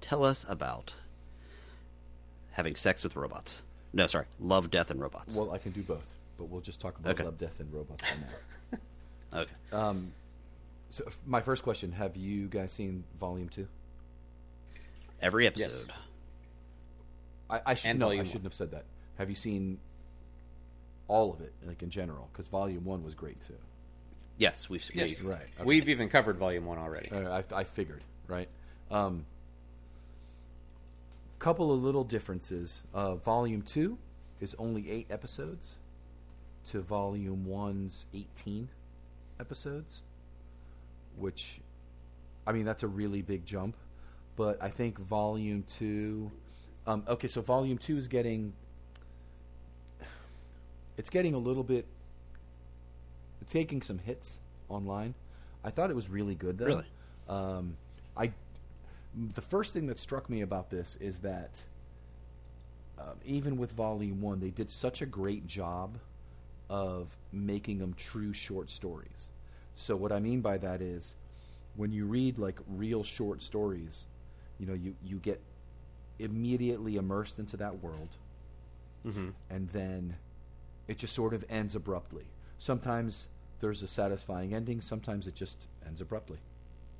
[0.00, 0.94] tell us about
[2.54, 3.62] having sex with robots.
[3.92, 5.34] No, sorry, love, death, and robots.
[5.36, 6.06] Well, I can do both,
[6.38, 7.24] but we'll just talk about Okay.
[7.24, 8.16] love, death, and robots for
[9.32, 9.40] now.
[9.42, 9.98] okay.
[10.90, 13.66] So, f- my first question: Have you guys seen Volume Two?
[15.20, 15.86] Every episode.
[15.88, 15.96] Yes.
[17.50, 18.84] I, I should And no, I Volume shouldn't have said that.
[19.18, 19.78] Have you seen
[21.08, 22.28] all of it, like in general?
[22.32, 23.54] Because Volume One was great too.
[24.38, 25.20] Yes, we've Yes.
[25.20, 25.42] we- Right.
[25.56, 25.64] okay.
[25.64, 27.08] We've even covered volume one already.
[27.10, 28.48] Uh, I, I figured, right?
[28.90, 29.24] Um,
[31.44, 32.80] couple of little differences.
[32.94, 33.98] Uh, volume two
[34.40, 35.76] is only eight episodes,
[36.64, 38.66] to Volume one's eighteen
[39.38, 40.00] episodes,
[41.18, 41.60] which,
[42.46, 43.76] I mean, that's a really big jump.
[44.36, 46.32] But I think Volume two,
[46.86, 48.54] um, okay, so Volume two is getting,
[50.96, 51.84] it's getting a little bit,
[53.50, 54.38] taking some hits
[54.70, 55.12] online.
[55.62, 56.64] I thought it was really good though.
[56.64, 56.86] Really?
[57.28, 57.76] Um,
[58.16, 58.32] I
[59.34, 61.62] the first thing that struck me about this is that
[62.98, 65.98] um, even with Volume One, they did such a great job
[66.70, 69.28] of making them true short stories.
[69.74, 71.14] So what I mean by that is,
[71.76, 74.04] when you read like real short stories,
[74.58, 75.40] you know, you you get
[76.18, 78.16] immediately immersed into that world,
[79.50, 80.16] and then
[80.88, 82.24] it just sort of ends abruptly.
[82.58, 83.26] Sometimes
[83.60, 84.80] there's a satisfying ending.
[84.80, 86.38] Sometimes it just ends abruptly,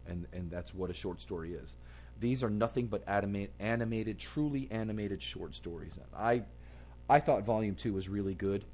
[0.07, 1.77] and and that's what a short story is.
[2.21, 5.99] These are nothing but animate, animated, truly animated short stories.
[6.17, 6.43] I
[7.09, 8.65] I thought Volume Two was really good.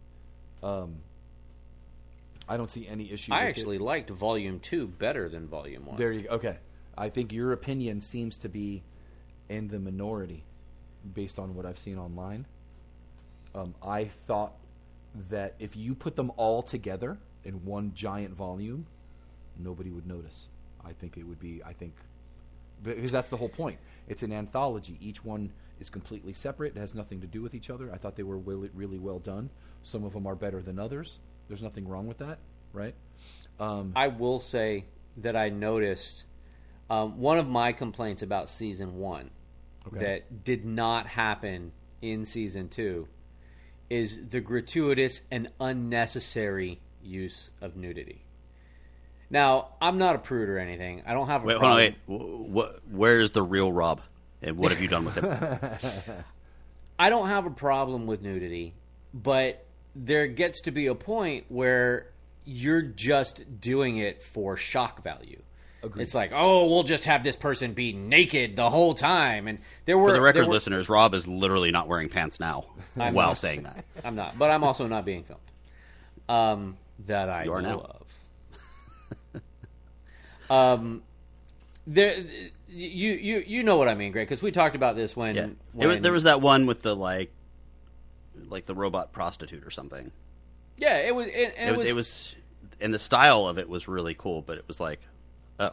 [0.62, 0.96] Um,
[2.50, 3.32] I don't see any issue.
[3.32, 3.82] I actually it.
[3.82, 5.96] liked volume two better than volume one.
[5.96, 6.30] There you go.
[6.30, 6.58] Okay.
[6.98, 8.82] I think your opinion seems to be
[9.48, 10.42] in the minority
[11.14, 12.46] based on what I've seen online.
[13.54, 14.54] Um, I thought
[15.30, 18.86] that if you put them all together in one giant volume,
[19.56, 20.48] nobody would notice.
[20.84, 21.94] I think it would be, I think,
[22.82, 23.78] because that's the whole point.
[24.08, 24.98] It's an anthology.
[25.00, 26.76] Each one is completely separate.
[26.76, 27.90] It has nothing to do with each other.
[27.92, 29.50] I thought they were really, really well done.
[29.82, 31.18] Some of them are better than others.
[31.48, 32.38] There's nothing wrong with that,
[32.72, 32.94] right?
[33.58, 34.84] Um, I will say
[35.18, 36.24] that I noticed
[36.88, 39.30] um, one of my complaints about season one
[39.86, 39.98] Okay.
[39.98, 41.72] that did not happen
[42.02, 43.08] in season two
[43.88, 48.22] is the gratuitous and unnecessary use of nudity.
[49.30, 51.02] Now, I'm not a prude or anything.
[51.06, 51.76] I don't have a Wait, problem.
[51.76, 51.94] wait.
[52.06, 52.80] Wh- What?
[52.90, 54.00] Where's the real Rob?
[54.42, 56.14] And what have you done with him?
[56.98, 58.74] I don't have a problem with nudity,
[59.14, 59.64] but
[59.94, 62.08] there gets to be a point where
[62.44, 65.40] you're just doing it for shock value.
[65.82, 66.02] Agreed.
[66.02, 69.96] It's like, oh, we'll just have this person be naked the whole time, and there
[69.96, 72.66] were For the record, were- listeners, Rob is literally not wearing pants now
[72.98, 73.38] I'm while not.
[73.38, 73.84] saying that.
[74.04, 75.40] I'm not, but I'm also not being filmed.
[76.28, 76.76] Um,
[77.06, 77.96] that I You are know now.
[78.00, 78.06] of.
[80.50, 81.02] Um,
[81.86, 82.14] there,
[82.68, 84.26] you you you know what I mean, Greg?
[84.28, 86.94] Because we talked about this when, Yeah, when was, there was that one with the
[86.94, 87.30] like,
[88.48, 90.12] like the robot prostitute or something.
[90.76, 92.34] yeah, it was it, and It, was, it was,
[92.80, 95.00] and the style of it was really cool, but it was like,
[95.58, 95.72] oh,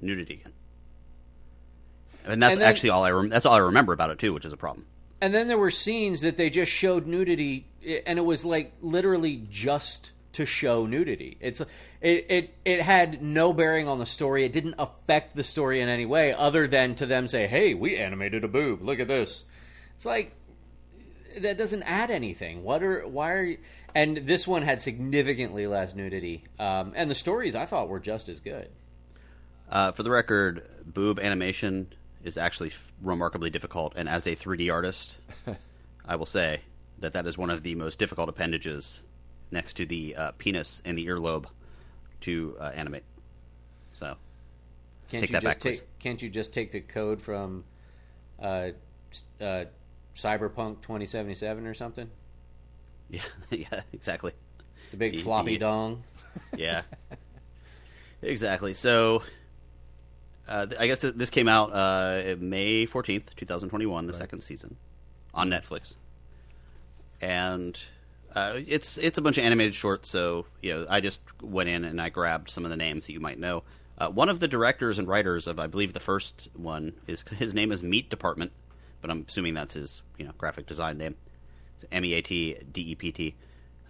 [0.00, 0.52] nudity again.
[2.24, 4.32] And that's And then- actually all I rem- that's all I remember about it too,
[4.34, 4.86] which is a problem.
[5.20, 7.66] And then there were scenes that they just showed nudity,
[8.06, 11.36] and it was like literally just to show nudity.
[11.40, 11.60] It's
[12.00, 14.44] it it it had no bearing on the story.
[14.44, 17.96] It didn't affect the story in any way, other than to them say, "Hey, we
[17.96, 18.82] animated a boob.
[18.82, 19.44] Look at this."
[19.96, 20.32] It's like
[21.38, 22.62] that doesn't add anything.
[22.62, 23.58] What are why are you?
[23.94, 28.28] And this one had significantly less nudity, um, and the stories I thought were just
[28.28, 28.68] as good.
[29.68, 34.72] Uh, for the record, boob animation is actually f- remarkably difficult, and as a 3D
[34.72, 35.16] artist,
[36.06, 36.60] I will say
[36.98, 39.00] that that is one of the most difficult appendages
[39.50, 41.46] next to the uh, penis and the earlobe
[42.22, 43.04] to uh, animate.
[43.92, 44.16] So,
[45.10, 45.80] Can't Take you that just back, please.
[45.80, 45.98] take?
[45.98, 47.64] Can't you just take the code from
[48.40, 48.70] uh,
[49.40, 49.64] uh,
[50.14, 52.08] Cyberpunk 2077 or something?
[53.10, 53.20] yeah,
[53.50, 54.32] yeah, exactly.
[54.90, 56.02] The big floppy ye- dong.
[56.56, 56.82] Yeah,
[58.22, 58.74] Exactly.
[58.74, 59.22] So,
[60.46, 64.40] uh, th- I guess this came out uh, May fourteenth, two thousand twenty-one, the second
[64.40, 64.76] season
[65.34, 65.96] on Netflix,
[67.20, 67.80] and
[68.34, 70.10] uh, it's it's a bunch of animated shorts.
[70.10, 73.12] So you know, I just went in and I grabbed some of the names that
[73.12, 73.64] you might know.
[73.96, 77.52] Uh, one of the directors and writers of, I believe, the first one is his
[77.54, 78.52] name is Meat Department,
[79.00, 81.16] but I'm assuming that's his you know graphic design name.
[81.92, 83.34] M E A T D E P T.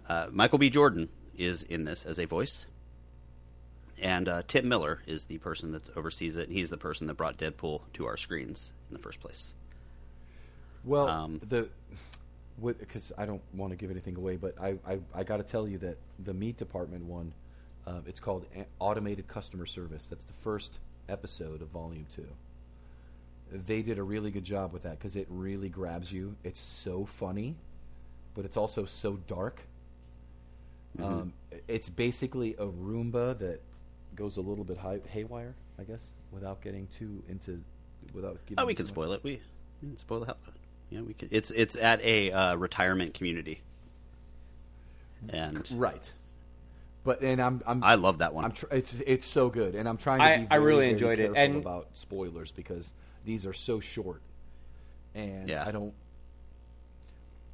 [0.07, 0.69] Uh, Michael B.
[0.69, 2.65] Jordan is in this as a voice
[4.01, 6.49] and uh, Tim Miller is the person that oversees it.
[6.49, 9.53] He's the person that brought Deadpool to our screens in the first place.
[10.83, 11.69] Well, Um, the
[12.61, 15.67] because I don't want to give anything away, but I I, I got to tell
[15.67, 17.33] you that the meat department one,
[17.87, 20.07] um, it's called A- automated customer service.
[20.09, 22.27] That's the first episode of volume two.
[23.51, 26.35] They did a really good job with that because it really grabs you.
[26.43, 27.55] It's so funny,
[28.35, 29.61] but it's also so dark.
[31.01, 31.33] Um,
[31.67, 33.61] it's basically a Roomba that
[34.15, 37.61] goes a little bit high, haywire, I guess, without getting too into,
[38.13, 38.59] without giving.
[38.61, 39.23] Oh, we too can much- spoil it.
[39.23, 39.39] We,
[39.81, 40.37] we can spoil the hell.
[40.89, 41.29] Yeah, we can.
[41.31, 43.61] It's it's at a uh, retirement community,
[45.29, 46.11] and Right.
[47.03, 48.45] But and I'm I'm I love that one.
[48.45, 50.25] I'm tr- it's it's so good, and I'm trying to.
[50.25, 52.91] I- be I very, really very enjoyed it, and- about spoilers because
[53.25, 54.21] these are so short,
[55.15, 55.65] and Yeah.
[55.65, 55.93] I don't.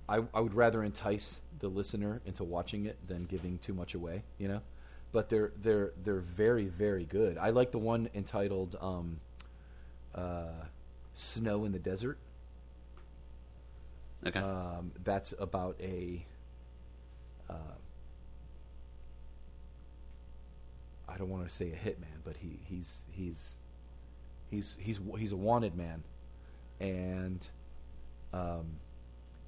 [0.09, 4.23] I I would rather entice the listener into watching it than giving too much away,
[4.37, 4.61] you know.
[5.11, 7.37] But they're they're they're very very good.
[7.37, 9.19] I like the one entitled um,
[10.13, 10.47] uh,
[11.13, 12.17] "Snow in the Desert."
[14.25, 14.39] Okay.
[14.39, 16.25] Um, that's about a.
[17.49, 17.53] Uh,
[21.07, 23.55] I don't want to say a hitman, but he, he's he's
[24.49, 26.03] he's he's he's a wanted man,
[26.79, 27.47] and
[28.33, 28.65] um,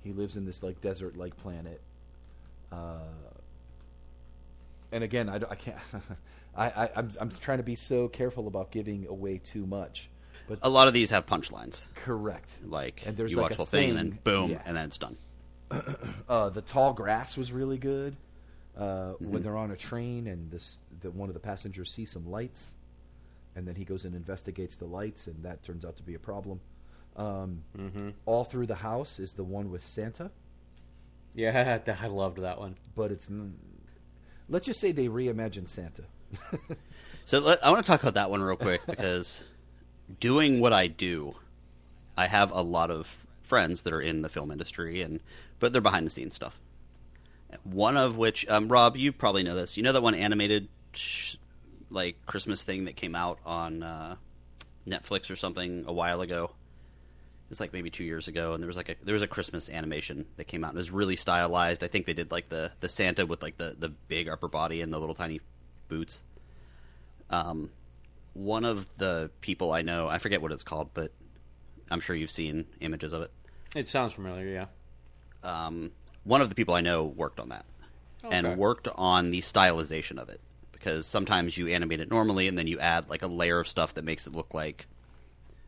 [0.04, 1.82] he lives in this like desert-like planet.
[2.72, 3.00] Uh,
[4.92, 5.78] and again, I, I can't.
[6.56, 10.10] I, I I'm I'm trying to be so careful about giving away too much,
[10.48, 11.84] but a lot of these have punchlines.
[11.96, 12.56] correct.
[12.66, 14.62] Like And there's you like watch a the whole thing, and then boom, yeah.
[14.66, 15.18] and then it's done.
[16.30, 18.16] Uh, the tall grass was really good.
[18.78, 18.82] Uh,
[19.14, 19.32] Mm-hmm.
[19.32, 22.72] When they're on a train and this, the, one of the passengers sees some lights,
[23.56, 26.20] and then he goes and investigates the lights, and that turns out to be a
[26.20, 26.60] problem.
[27.16, 28.10] Um, Mm-hmm.
[28.26, 30.30] All through the house is the one with Santa,
[31.34, 32.76] Yeah, I loved that one.
[32.96, 33.28] but it's
[34.50, 36.04] let's just say they reimagined Santa.
[37.26, 39.42] So let, I want to talk about that one real quick because
[40.20, 41.36] doing what I do,
[42.16, 45.20] I have a lot of friends that are in the film industry, and
[45.60, 46.60] but they're behind the scenes stuff.
[47.64, 49.78] One of which, um, Rob, you probably know this.
[49.78, 51.36] You know that one animated sh-
[51.90, 54.16] like Christmas thing that came out on uh,
[54.88, 56.52] Netflix or something a while ago.
[57.50, 59.70] It's like maybe two years ago, and there was like a there was a Christmas
[59.70, 60.72] animation that came out.
[60.72, 61.82] and It was really stylized.
[61.84, 64.82] I think they did like the the Santa with like the the big upper body
[64.82, 65.40] and the little tiny
[65.88, 66.24] boots
[67.30, 67.70] um,
[68.38, 71.12] one of the people I know, I forget what it's called, but
[71.90, 73.32] I'm sure you've seen images of it.
[73.76, 74.66] It sounds familiar, yeah.
[75.44, 75.92] Um,
[76.24, 77.66] one of the people I know worked on that
[78.24, 78.36] Okay.
[78.36, 82.68] and worked on the stylization of it because sometimes you animate it normally and then
[82.68, 84.88] you add like a layer of stuff that makes it look like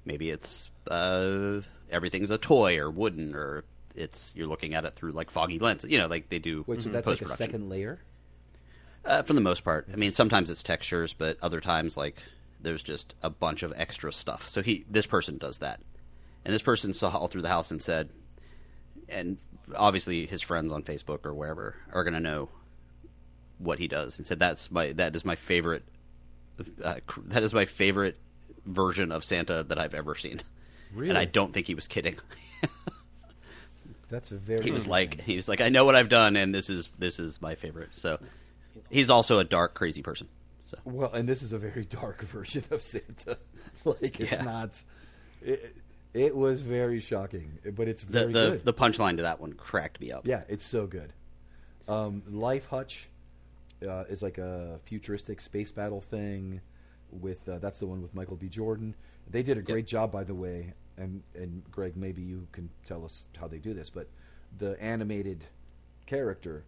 [0.05, 3.63] maybe it's uh, everything's a toy or wooden or
[3.95, 5.85] it's you're looking at it through like foggy lens.
[5.87, 7.99] You know, like they do Wait, so that's like a second layer?
[9.05, 12.17] Uh, for the most part, I mean, sometimes it's textures, but other times, like
[12.61, 14.49] there's just a bunch of extra stuff.
[14.49, 15.79] So he, this person does that,
[16.45, 18.09] and this person saw all through the house and said,
[19.07, 19.37] and
[19.75, 22.49] obviously his friends on Facebook or wherever are going to know
[23.57, 25.83] what he does, and said that's my that is my favorite,
[26.83, 26.95] uh,
[27.27, 28.17] that is my favorite
[28.65, 30.41] version of Santa that I've ever seen,
[30.93, 31.09] Really?
[31.09, 32.17] and I don't think he was kidding.
[34.09, 34.63] That's a very.
[34.63, 37.19] he was like he was like I know what I've done, and this is this
[37.19, 37.89] is my favorite.
[37.93, 38.17] So
[38.89, 40.27] he's also a dark, crazy person.
[40.69, 40.77] So.
[40.85, 43.37] Well, and this is a very dark version of Santa.
[43.85, 44.41] like it's Yeah.
[44.43, 44.83] not.
[45.41, 45.75] It,
[46.13, 48.65] it was very shocking, but it's very the, good.
[48.65, 50.27] the punchline to that one cracked me up.
[50.27, 51.13] Yeah, it's so good.
[51.87, 53.09] Um, Life Hutch
[53.87, 56.61] uh, is like a futuristic space battle thing.
[57.11, 58.47] With uh, that's the one with Michael B.
[58.47, 58.93] Jordan.
[59.27, 60.73] They did a great job, by the way.
[60.97, 63.89] And and Greg, maybe you can tell us how they do this.
[63.89, 64.07] But
[64.59, 65.45] the animated
[66.05, 66.63] character,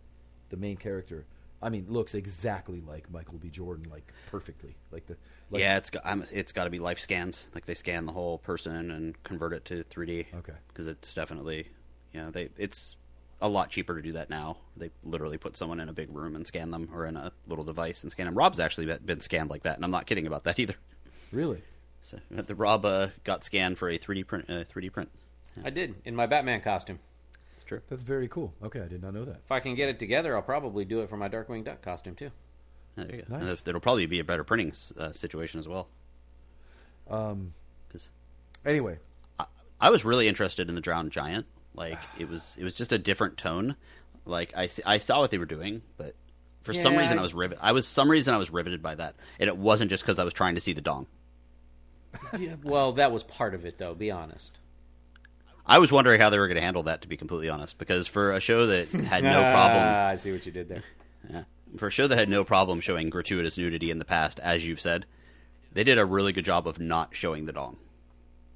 [0.50, 1.26] the main character,
[1.62, 3.50] I mean, looks exactly like Michael B.
[3.50, 5.16] Jordan, like perfectly, like the
[5.52, 7.46] like, yeah, it's got, I'm, it's got to be life scans.
[7.54, 10.26] Like they scan the whole person and convert it to 3D.
[10.36, 10.54] Okay.
[10.70, 11.68] because it's definitely
[12.14, 12.96] you know they it's
[13.42, 14.58] a lot cheaper to do that now.
[14.78, 17.64] They literally put someone in a big room and scan them, or in a little
[17.66, 18.36] device and scan them.
[18.36, 20.76] Rob's actually been- been scanned like that, and I'm not kidding about that either.
[21.32, 21.62] really.
[22.04, 24.46] So the Rob uh, got scanned for a 3D print.
[24.50, 25.10] Uh, 3D print.
[25.64, 27.00] I did in my Batman costume.
[27.72, 27.82] It's true.
[27.90, 28.54] That's very cool.
[28.64, 29.40] Okay, I did not know that.
[29.46, 32.16] If I can get it together, I'll probably do it for my Darkwing Duck costume
[32.16, 32.30] too.
[32.96, 33.38] There you go.
[33.38, 33.62] Nice.
[33.66, 35.88] It'll probably be a better printing uh, situation as well.
[37.10, 37.54] Um,
[37.88, 38.10] because
[38.66, 38.98] anyway,
[39.80, 41.46] I was really interested in the Drowned Giant.
[41.74, 43.76] Like it was, it was just a different tone.
[44.26, 46.16] Like I, I saw what they were doing, but
[46.64, 47.58] for some reason I- I was rivet.
[47.62, 50.24] I was some reason I was riveted by that, and it wasn't just because I
[50.26, 51.08] was trying to see the dong.
[52.38, 53.96] yeah, Well, that was part of it, though.
[53.96, 54.58] Be honest.
[55.72, 58.08] I was wondering how they were going to handle that, to be completely honest, because
[58.08, 60.84] for a show that had no problem, Ah, I see what you did there.
[61.30, 61.44] yeah,
[61.78, 64.82] for a show that had no problem showing gratuitous nudity in the past, as you've
[64.82, 65.06] said,
[65.72, 67.78] they did a really good job of not showing the dong.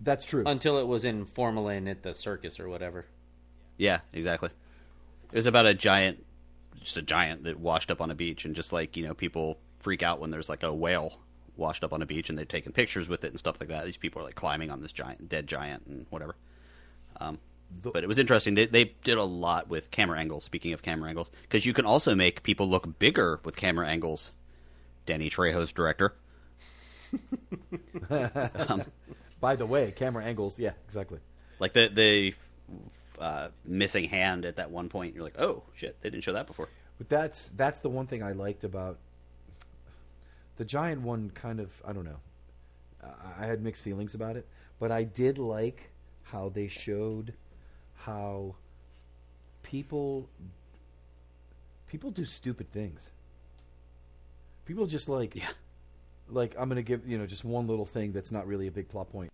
[0.02, 0.44] that's true.
[0.46, 3.06] Until it was in formalin at the circus or whatever.
[3.78, 4.50] Yeah, exactly.
[5.32, 6.26] It was about a giant,
[6.82, 9.58] just a giant that washed up on a beach, and just like you know, people
[9.80, 11.20] freak out when there's like a whale
[11.58, 13.86] washed up on a beach, and they're taking pictures with it and stuff like that.
[13.86, 16.36] These people are like climbing on this giant, dead giant, and whatever.
[17.20, 17.40] Um,
[17.82, 18.56] but it was interesting.
[18.56, 20.44] They they did a lot with camera angles.
[20.44, 24.32] Speaking of camera angles, because you can also make people look bigger with camera angles.
[25.06, 26.16] Danny Trejo's director.
[29.40, 30.58] By the way, camera angles.
[30.60, 31.20] Yeah, exactly.
[31.60, 32.34] Like the the
[33.20, 36.48] uh, missing hand at that one point, you're like, oh shit, they didn't show that
[36.48, 36.70] before.
[36.98, 38.98] But that's that's the one thing I liked about
[40.58, 41.30] the giant one.
[41.32, 42.20] Kind of, I don't know.
[43.04, 44.48] I- I had mixed feelings about it,
[44.80, 45.90] but I did like
[46.26, 47.34] how they showed
[47.96, 48.56] how
[49.64, 50.30] people
[51.88, 53.10] people do stupid things.
[54.66, 55.50] People just like Yeah.
[56.30, 58.90] like I'm gonna give you know just one little thing that's not really a big
[58.90, 59.32] plot point.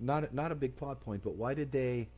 [0.00, 2.08] Not not a big plot point, but why did they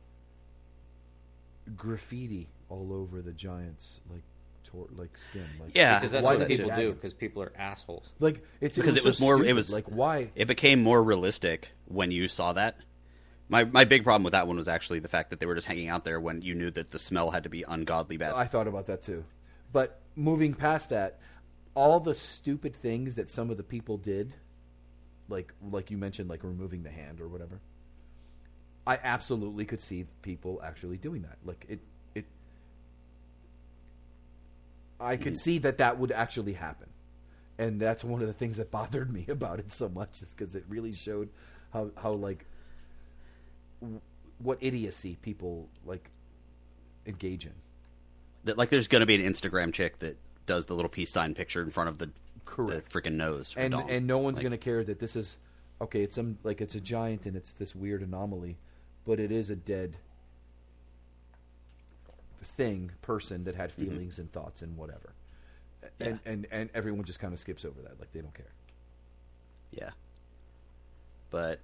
[1.75, 4.21] graffiti all over the giants like
[4.65, 5.45] tor- like skin?
[5.59, 6.93] Like Yeah, Because that's why what did people do.
[6.93, 8.11] Because people are assholes.
[8.19, 9.35] Like it's because it was, so more.
[9.35, 9.49] stupid.
[9.49, 10.31] It was like why?
[10.35, 12.77] it became more realistic when you saw that.
[13.47, 15.67] My my big problem with that one was actually the fact that they were just
[15.67, 18.33] hanging out there when you knew that the smell had to be ungodly bad.
[18.33, 19.23] I thought about that too.
[19.71, 21.19] But moving past that,
[21.75, 24.33] all the stupid things that some of the people did,
[25.29, 27.59] like like you mentioned, like removing the hand or whatever.
[28.87, 31.37] I absolutely could see people actually doing that.
[31.43, 31.79] Like it,
[32.13, 32.25] it.
[34.99, 35.37] I could mm.
[35.37, 36.89] see that that would actually happen,
[37.57, 40.55] and that's one of the things that bothered me about it so much is because
[40.55, 41.29] it really showed
[41.73, 42.45] how how like
[43.81, 44.01] w-
[44.39, 46.09] what idiocy people like
[47.05, 47.53] engage in.
[48.45, 51.33] that like there's going to be an Instagram chick that does the little peace sign
[51.33, 52.09] picture in front of the
[52.45, 52.91] Correct.
[52.91, 53.89] the freaking nose and dong.
[53.89, 55.37] and no one's Like, going to care that this is
[55.81, 56.03] okay.
[56.03, 58.57] It's some like it's a giant and it's this weird anomaly,
[59.05, 59.97] but it is a dead
[62.43, 63.89] thing person that had Mm-hmm.
[63.89, 65.13] feelings and thoughts and whatever,
[65.99, 68.53] and and and everyone just kind of skips over that like they don't care.
[69.71, 69.91] Yeah.
[71.31, 71.59] But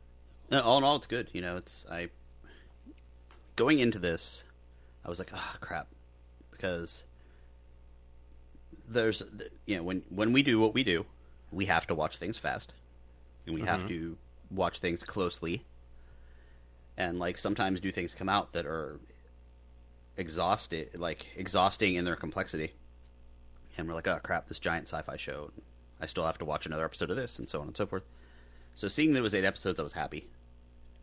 [0.52, 1.30] all in all, it's good.
[1.34, 2.10] You know, it's I
[3.56, 4.44] going into this,
[5.06, 5.88] I was like, ah, crap,
[6.52, 7.04] because
[8.88, 9.24] there's
[9.66, 11.06] you know when when we do what we do,
[11.52, 12.74] we have to watch things fast,
[13.46, 14.18] and we have to
[14.50, 15.64] watch things closely,
[16.98, 19.00] and like sometimes do things come out that are
[20.22, 22.74] exhausted, like exhausting in their complexity,
[23.78, 25.52] and we're like, oh crap, this giant sci-fi show.
[26.00, 28.04] I still have to watch another episode of this, and so on and so forth.
[28.76, 30.28] So seeing that it was eight episodes, I was happy.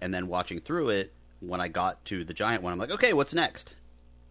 [0.00, 3.12] And then watching through it, when I got to the giant one, I'm like, okay,
[3.12, 3.74] what's next?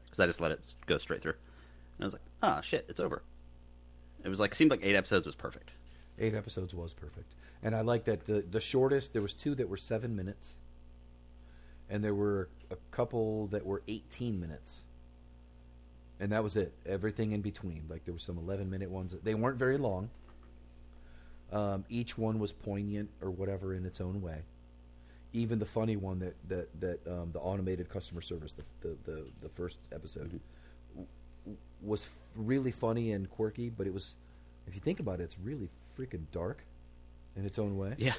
[0.06, 1.36] Because I just let it go straight through.
[1.98, 3.22] And I was like, ah, shit, it's over.
[4.24, 5.72] It was like seemed like eight episodes was perfect.
[6.20, 9.70] Eight episodes was perfect, and I like that the the shortest there was two that
[9.70, 10.56] were seven minutes,
[11.90, 14.84] and there were a couple that were eighteen minutes,
[16.20, 16.74] and that was it.
[16.86, 19.16] Everything in between, like there were some eleven minute ones.
[19.24, 20.10] They weren't very long.
[21.52, 24.42] Um, each one was poignant or whatever in its own way.
[25.34, 29.26] Even the funny one that that that um, the automated customer service, the the the,
[29.44, 30.40] the first episode,
[30.94, 31.08] w-
[31.82, 33.70] was really funny and quirky.
[33.70, 34.16] But it was,
[34.68, 36.64] if you think about it, it's really freaking dark
[37.36, 37.96] in its own way.
[37.98, 38.14] Yeah.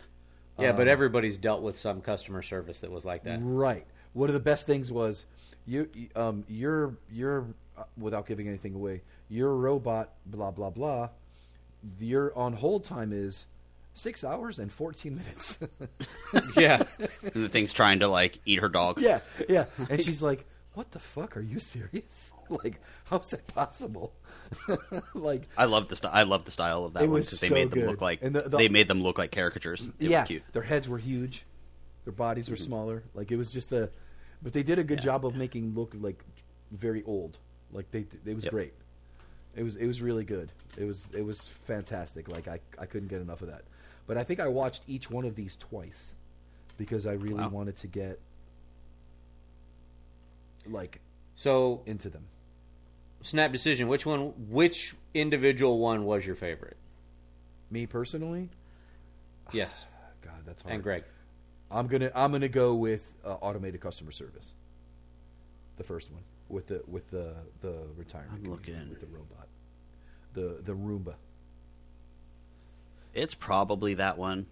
[0.59, 3.38] Yeah, Um, but everybody's dealt with some customer service that was like that.
[3.42, 3.86] Right.
[4.19, 5.25] One of the best things was
[5.64, 7.47] you, um, your your
[7.77, 11.11] uh, without giving anything away, your robot, blah blah blah.
[12.01, 13.47] Your on hold time is
[13.95, 15.59] six hours and fourteen minutes.
[16.57, 16.83] yeah.
[17.23, 19.01] And the thing's trying to like eat her dog.
[19.01, 19.66] yeah, yeah.
[19.89, 21.37] And she's like, "What the fuck?
[21.37, 22.33] Are you serious?
[22.51, 24.14] Like, how's that possible?
[25.14, 27.55] like, I love the st- I love the style of that one because they so
[27.55, 27.91] made them good.
[27.91, 29.87] look like the- the- they made them look like caricatures.
[30.01, 30.43] It yeah, was cute.
[30.55, 31.45] their heads were huge,
[32.07, 33.03] their bodies were smaller.
[33.12, 33.91] Like it was just a,
[34.43, 35.05] but they did a good Yeah.
[35.12, 36.22] job of making look like
[36.70, 37.39] very old.
[37.72, 38.53] Like they, it was Yep.
[38.53, 38.74] great.
[39.57, 40.53] It was it was really good.
[40.76, 42.28] It was it was fantastic.
[42.28, 43.62] Like I I couldn't get enough of that.
[44.07, 46.14] But I think I watched each one of these twice
[46.76, 47.49] because I really Wow.
[47.49, 48.20] wanted to get
[50.66, 51.01] like
[51.34, 52.26] So into them.
[53.20, 53.89] snap decision.
[53.89, 54.32] Which one?
[54.51, 56.76] Which individual one was your favorite?
[57.70, 58.49] Me personally,
[59.53, 59.84] Yes,
[60.22, 60.74] God, that's hard.
[60.74, 61.05] and Greg.
[61.71, 64.55] I'm gonna I'm gonna go with uh, automated customer service.
[65.77, 68.91] The first one with the with the the retirement I'm community, looking.
[68.91, 69.49] with the robot,
[70.35, 71.14] the the Roomba.
[73.14, 74.47] It's probably that one.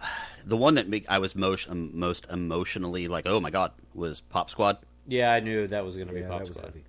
[0.44, 4.22] The one that make, I was most um, most emotionally like, oh my god, was
[4.22, 4.78] Pop Squad.
[5.06, 6.64] Yeah, I knew that was going to be Pop Squad.
[6.64, 6.82] heavy.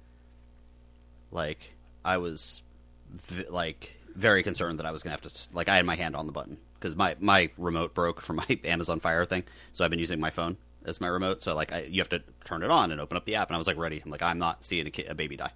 [1.32, 2.64] Like I was
[3.12, 6.16] v- like very concerned that I was gonna have to like I had my hand
[6.16, 9.90] on the button because my my remote broke from my Amazon Fire thing, so I've
[9.90, 11.42] been using my phone as my remote.
[11.42, 13.56] So like I, you have to turn it on and open up the app, and
[13.56, 14.02] I was like ready.
[14.04, 15.52] I'm like I'm not seeing a, kid, a baby die.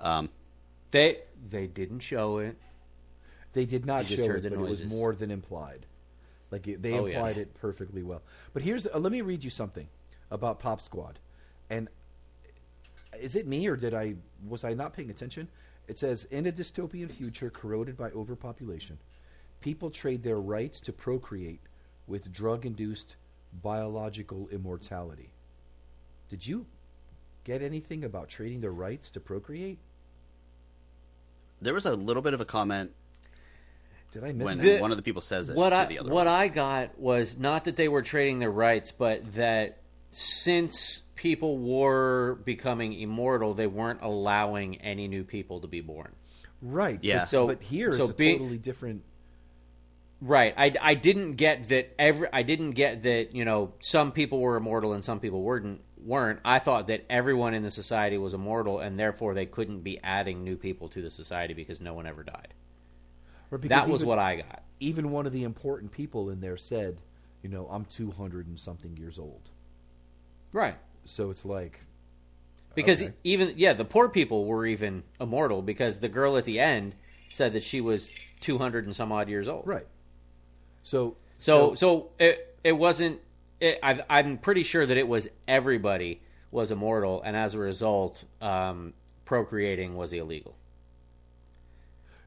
[0.00, 0.28] Um,
[0.90, 2.56] They they didn't show it.
[3.52, 5.86] They did not You just show it, the but it was more than implied.
[6.50, 7.16] Like it, they Oh, yeah.
[7.16, 8.22] implied it perfectly well.
[8.52, 9.88] But here's uh, let me read you something
[10.30, 11.18] about Pop Squad,
[11.70, 11.88] and
[13.18, 14.14] is it me or did I
[14.48, 15.48] was I not paying attention?
[15.88, 18.98] It says in a dystopian future corroded by overpopulation,
[19.62, 21.60] people trade their rights to procreate
[22.06, 23.16] with drug-induced
[23.62, 25.30] biological immortality.
[26.28, 26.66] Did you
[27.44, 29.78] get anything about trading their rights to procreate?
[31.60, 32.90] there was a little bit of a comment
[34.10, 34.64] Did I miss when that?
[34.64, 35.54] The- one of the people says it.
[35.54, 36.34] what to I the other what one.
[36.34, 39.78] I got was not that they were trading their rights, but that
[40.10, 46.10] since people were becoming immortal, they weren't allowing any new people to be born.
[46.60, 46.98] Right.
[47.00, 47.20] Yeah.
[47.20, 49.02] But, So- but here so it's a be- totally different.
[50.24, 50.54] Right.
[50.56, 54.56] I, I didn't get that every I didn't get that, you know, some people were
[54.56, 56.38] immortal and some people weren't weren't.
[56.44, 60.44] I thought that everyone in the society was immortal and therefore they couldn't be adding
[60.44, 62.54] new people to the society because no one ever died.
[63.50, 64.62] because That was even- what I got.
[64.78, 66.98] Even one of the important people in there said,
[67.42, 69.50] you know, I'm 200 and something years old.
[70.52, 70.76] Right.
[71.04, 71.80] So it's like,
[72.76, 73.12] Because Okay.
[73.24, 76.94] even yeah, the poor people were even immortal because the girl at the end
[77.30, 78.10] said that she was
[78.40, 79.66] 200 and some odd years old.
[79.66, 79.86] right.
[80.82, 83.20] So, So so it it wasn't.
[83.60, 86.20] It, I, I'm pretty sure that it was everybody
[86.50, 88.92] was immortal, and as a result, um,
[89.24, 90.56] procreating was illegal.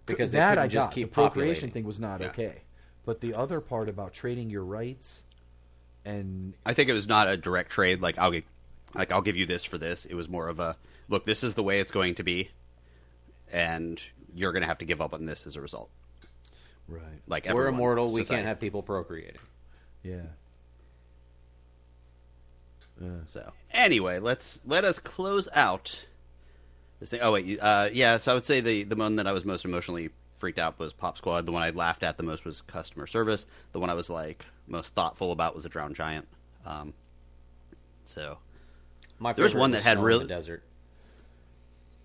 [0.06, 0.94] Because they that I just got.
[0.94, 1.72] keep the procreation populating.
[1.72, 2.28] thing was not Yeah.
[2.28, 2.62] okay.
[3.06, 5.24] But the other part about trading your rights
[6.06, 8.02] and I think it was not a direct trade.
[8.02, 8.44] Like I'll give,
[8.94, 10.06] like I'll give you this for this.
[10.06, 10.78] It was more of a
[11.10, 11.26] look.
[11.26, 12.52] This is the way it's going to be,
[13.52, 14.00] and
[14.34, 15.90] you're going to have to give up on this as a result.
[16.88, 18.12] Right, Like We're everyone, immortal.
[18.12, 18.38] We society.
[18.38, 19.38] can't have people procreating.
[20.04, 20.22] yeah.
[23.28, 26.02] So anyway, let's let us close out
[27.00, 27.20] this thing.
[27.22, 28.18] Oh wait, you- uh, yeah.
[28.20, 30.94] So I would say the the one that I was most emotionally freaked out was
[30.94, 31.46] Pop Squad.
[31.46, 33.46] The one I laughed at the most was customer service.
[33.74, 36.26] The one I was like most thoughtful about was a drowned giant.
[36.66, 36.94] Um,
[38.06, 38.38] so
[39.20, 40.64] My There's one that had Snow in real- the desert.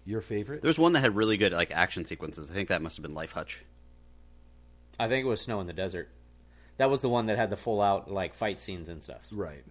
[0.06, 0.60] Your favorite?
[0.62, 2.50] there's one that had really good like action sequences.
[2.50, 3.62] I think that must have been Life Hutch.
[5.00, 6.08] I think it was Snow in the desert.
[6.76, 9.20] That was the one that had the full out like fight scenes and stuff.
[9.32, 9.64] right.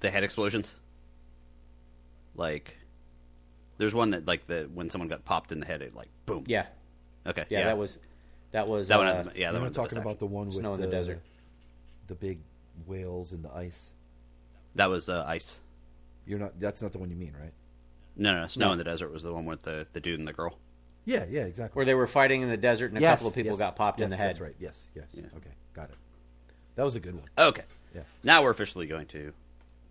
[0.00, 0.74] the head explosions.
[2.34, 2.78] Like,
[3.78, 6.44] there's one that like the when someone got popped in the head, it like boom.
[6.46, 6.66] Yeah,
[7.26, 7.44] Okay.
[7.50, 7.98] yeah, that was
[8.52, 9.08] that was that one.
[9.08, 9.60] uh, Had the, yeah, that one.
[9.60, 11.20] not had the talking about the one with Snow in the desert.
[12.06, 12.38] the big
[12.86, 13.90] whales in the ice.
[14.76, 15.58] That was uh, ice.
[16.26, 16.58] You're not.
[16.58, 17.52] That's not the one you mean, right?
[18.16, 18.72] No, no, no, Snow No.
[18.72, 20.58] in the desert was the one with the the dude and the girl.
[21.04, 21.76] Yeah, yeah, exactly.
[21.76, 23.76] where they were fighting in the desert and a Yes, couple of people yes, got
[23.76, 24.28] popped in yes, the head.
[24.30, 24.54] That's right.
[24.60, 25.06] Yes, yes.
[25.12, 25.24] Yeah.
[25.36, 25.96] Okay, got it.
[26.76, 27.24] That was a good one.
[27.36, 27.64] Okay.
[27.94, 28.02] Yeah.
[28.22, 29.32] Now we're officially going to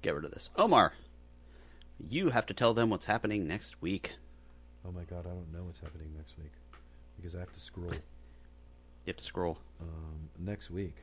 [0.01, 0.49] get rid of this.
[0.57, 0.93] Omar,
[2.09, 4.14] you have to tell them what's happening next week.
[4.86, 6.51] Oh my god, I don't know what's happening next week
[7.18, 7.91] because I have to scroll.
[7.91, 7.99] You
[9.07, 9.57] have to scroll.
[9.82, 10.95] Um, next week,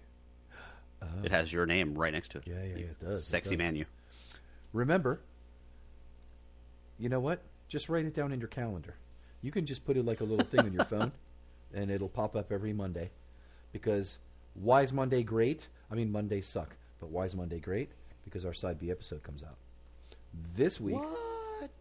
[1.22, 2.44] It has your name right next to it.
[2.46, 3.58] Yeah, yeah, yeah, it does, it Sexy does.
[3.58, 3.84] man, you.
[4.72, 5.20] remember.
[6.98, 7.40] You know what?
[7.68, 8.94] Just write it down in your calendar.
[9.42, 11.12] You can just put it like a little thing on your phone,
[11.74, 13.10] and it'll pop up every Monday.
[13.72, 14.18] Because
[14.54, 15.68] why is Monday great?
[15.90, 17.90] I mean, Mondays suck, but why is Monday great?
[18.24, 19.56] Because our side B episode comes out
[20.56, 20.98] this week.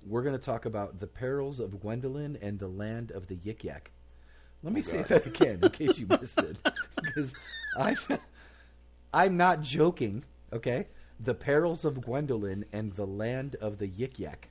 [0.06, 3.64] We're going to talk about the perils of Gwendolyn and the land of the Yik
[3.64, 3.92] Yak.
[4.64, 6.58] Let me oh, say that again in case you missed it,
[7.02, 7.36] because
[7.78, 7.96] I,
[9.14, 10.24] I'm not joking.
[10.52, 10.88] Okay,
[11.20, 14.50] the perils of Gwendolyn and the land of the Yik Yak.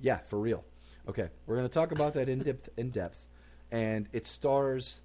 [0.00, 0.64] Yeah, for real.
[1.08, 2.68] Okay, we're going to talk about that in depth.
[2.76, 3.24] In depth,
[3.70, 5.00] and it stars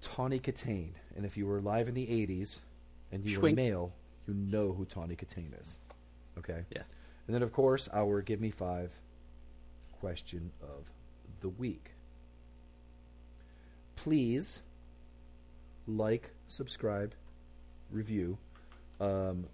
[0.00, 0.90] Tawny Kitaen.
[1.16, 2.60] And if you were alive in the '80s
[3.10, 3.56] and you were Schwink.
[3.56, 3.92] male,
[4.26, 5.76] you know who Tawny Kitaen is.
[6.38, 6.64] Okay.
[6.74, 6.82] Yeah.
[7.26, 8.92] And then, of course, our Give Me Five
[10.00, 10.90] question of
[11.40, 11.90] the week.
[13.96, 14.60] Please
[15.86, 17.14] like, subscribe,
[17.90, 18.38] review,
[19.00, 19.46] um,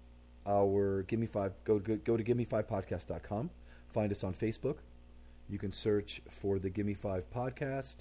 [0.47, 1.53] our Give Me Five.
[1.63, 3.49] Go go, go to GiveMeFivePodcast.com.
[3.91, 4.77] Find us on Facebook.
[5.49, 7.97] You can search for the Give Me Five Podcast.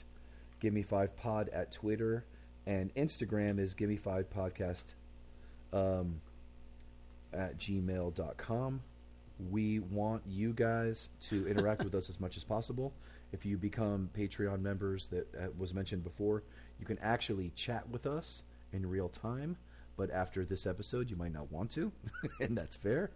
[0.61, 2.24] Give Me Five Pod at Twitter
[2.68, 4.84] and Instagram is Give Me Five Podcast
[5.72, 6.20] um,
[7.32, 8.80] at gmail.com.
[9.51, 12.93] We want you guys to interact with us as much as possible.
[13.32, 16.43] If you become Patreon members, that was mentioned before,
[16.78, 19.57] you can actually chat with us in real time.
[19.97, 21.91] But after this episode, you might not want to,
[22.41, 23.11] and that's fair.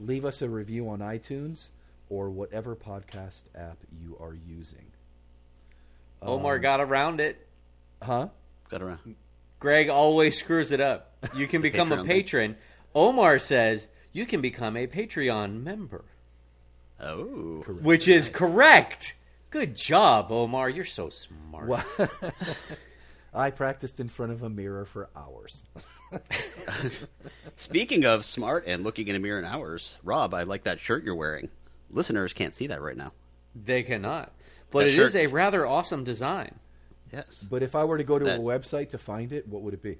[0.00, 1.68] Leave us a review on iTunes
[2.08, 4.86] or whatever podcast app you are using.
[6.22, 7.46] Omar um, got around it.
[8.02, 8.28] Huh?
[8.70, 9.16] Got around.
[9.60, 11.12] Greg always screws it up.
[11.36, 12.06] You can become a Patreon.
[12.06, 12.56] patron.
[12.94, 16.04] Omar says you can become a Patreon member,
[17.00, 17.62] Oh.
[17.82, 19.14] which is correct.
[19.50, 20.68] Good job, Omar.
[20.70, 21.66] You're so smart.
[21.68, 21.84] Well,
[23.34, 25.62] I practiced in front of a mirror for hours.
[27.56, 31.04] Speaking of smart and looking in a mirror in hours, Rob, I like that shirt
[31.04, 31.48] you're wearing.
[31.90, 33.12] Listeners can't see that right now.
[33.54, 34.32] They cannot.
[34.70, 36.56] But That it shirt- is a rather awesome design.
[37.12, 37.46] Yes.
[37.48, 39.74] But if I were to go to That- a website to find it, what would
[39.74, 39.98] it be?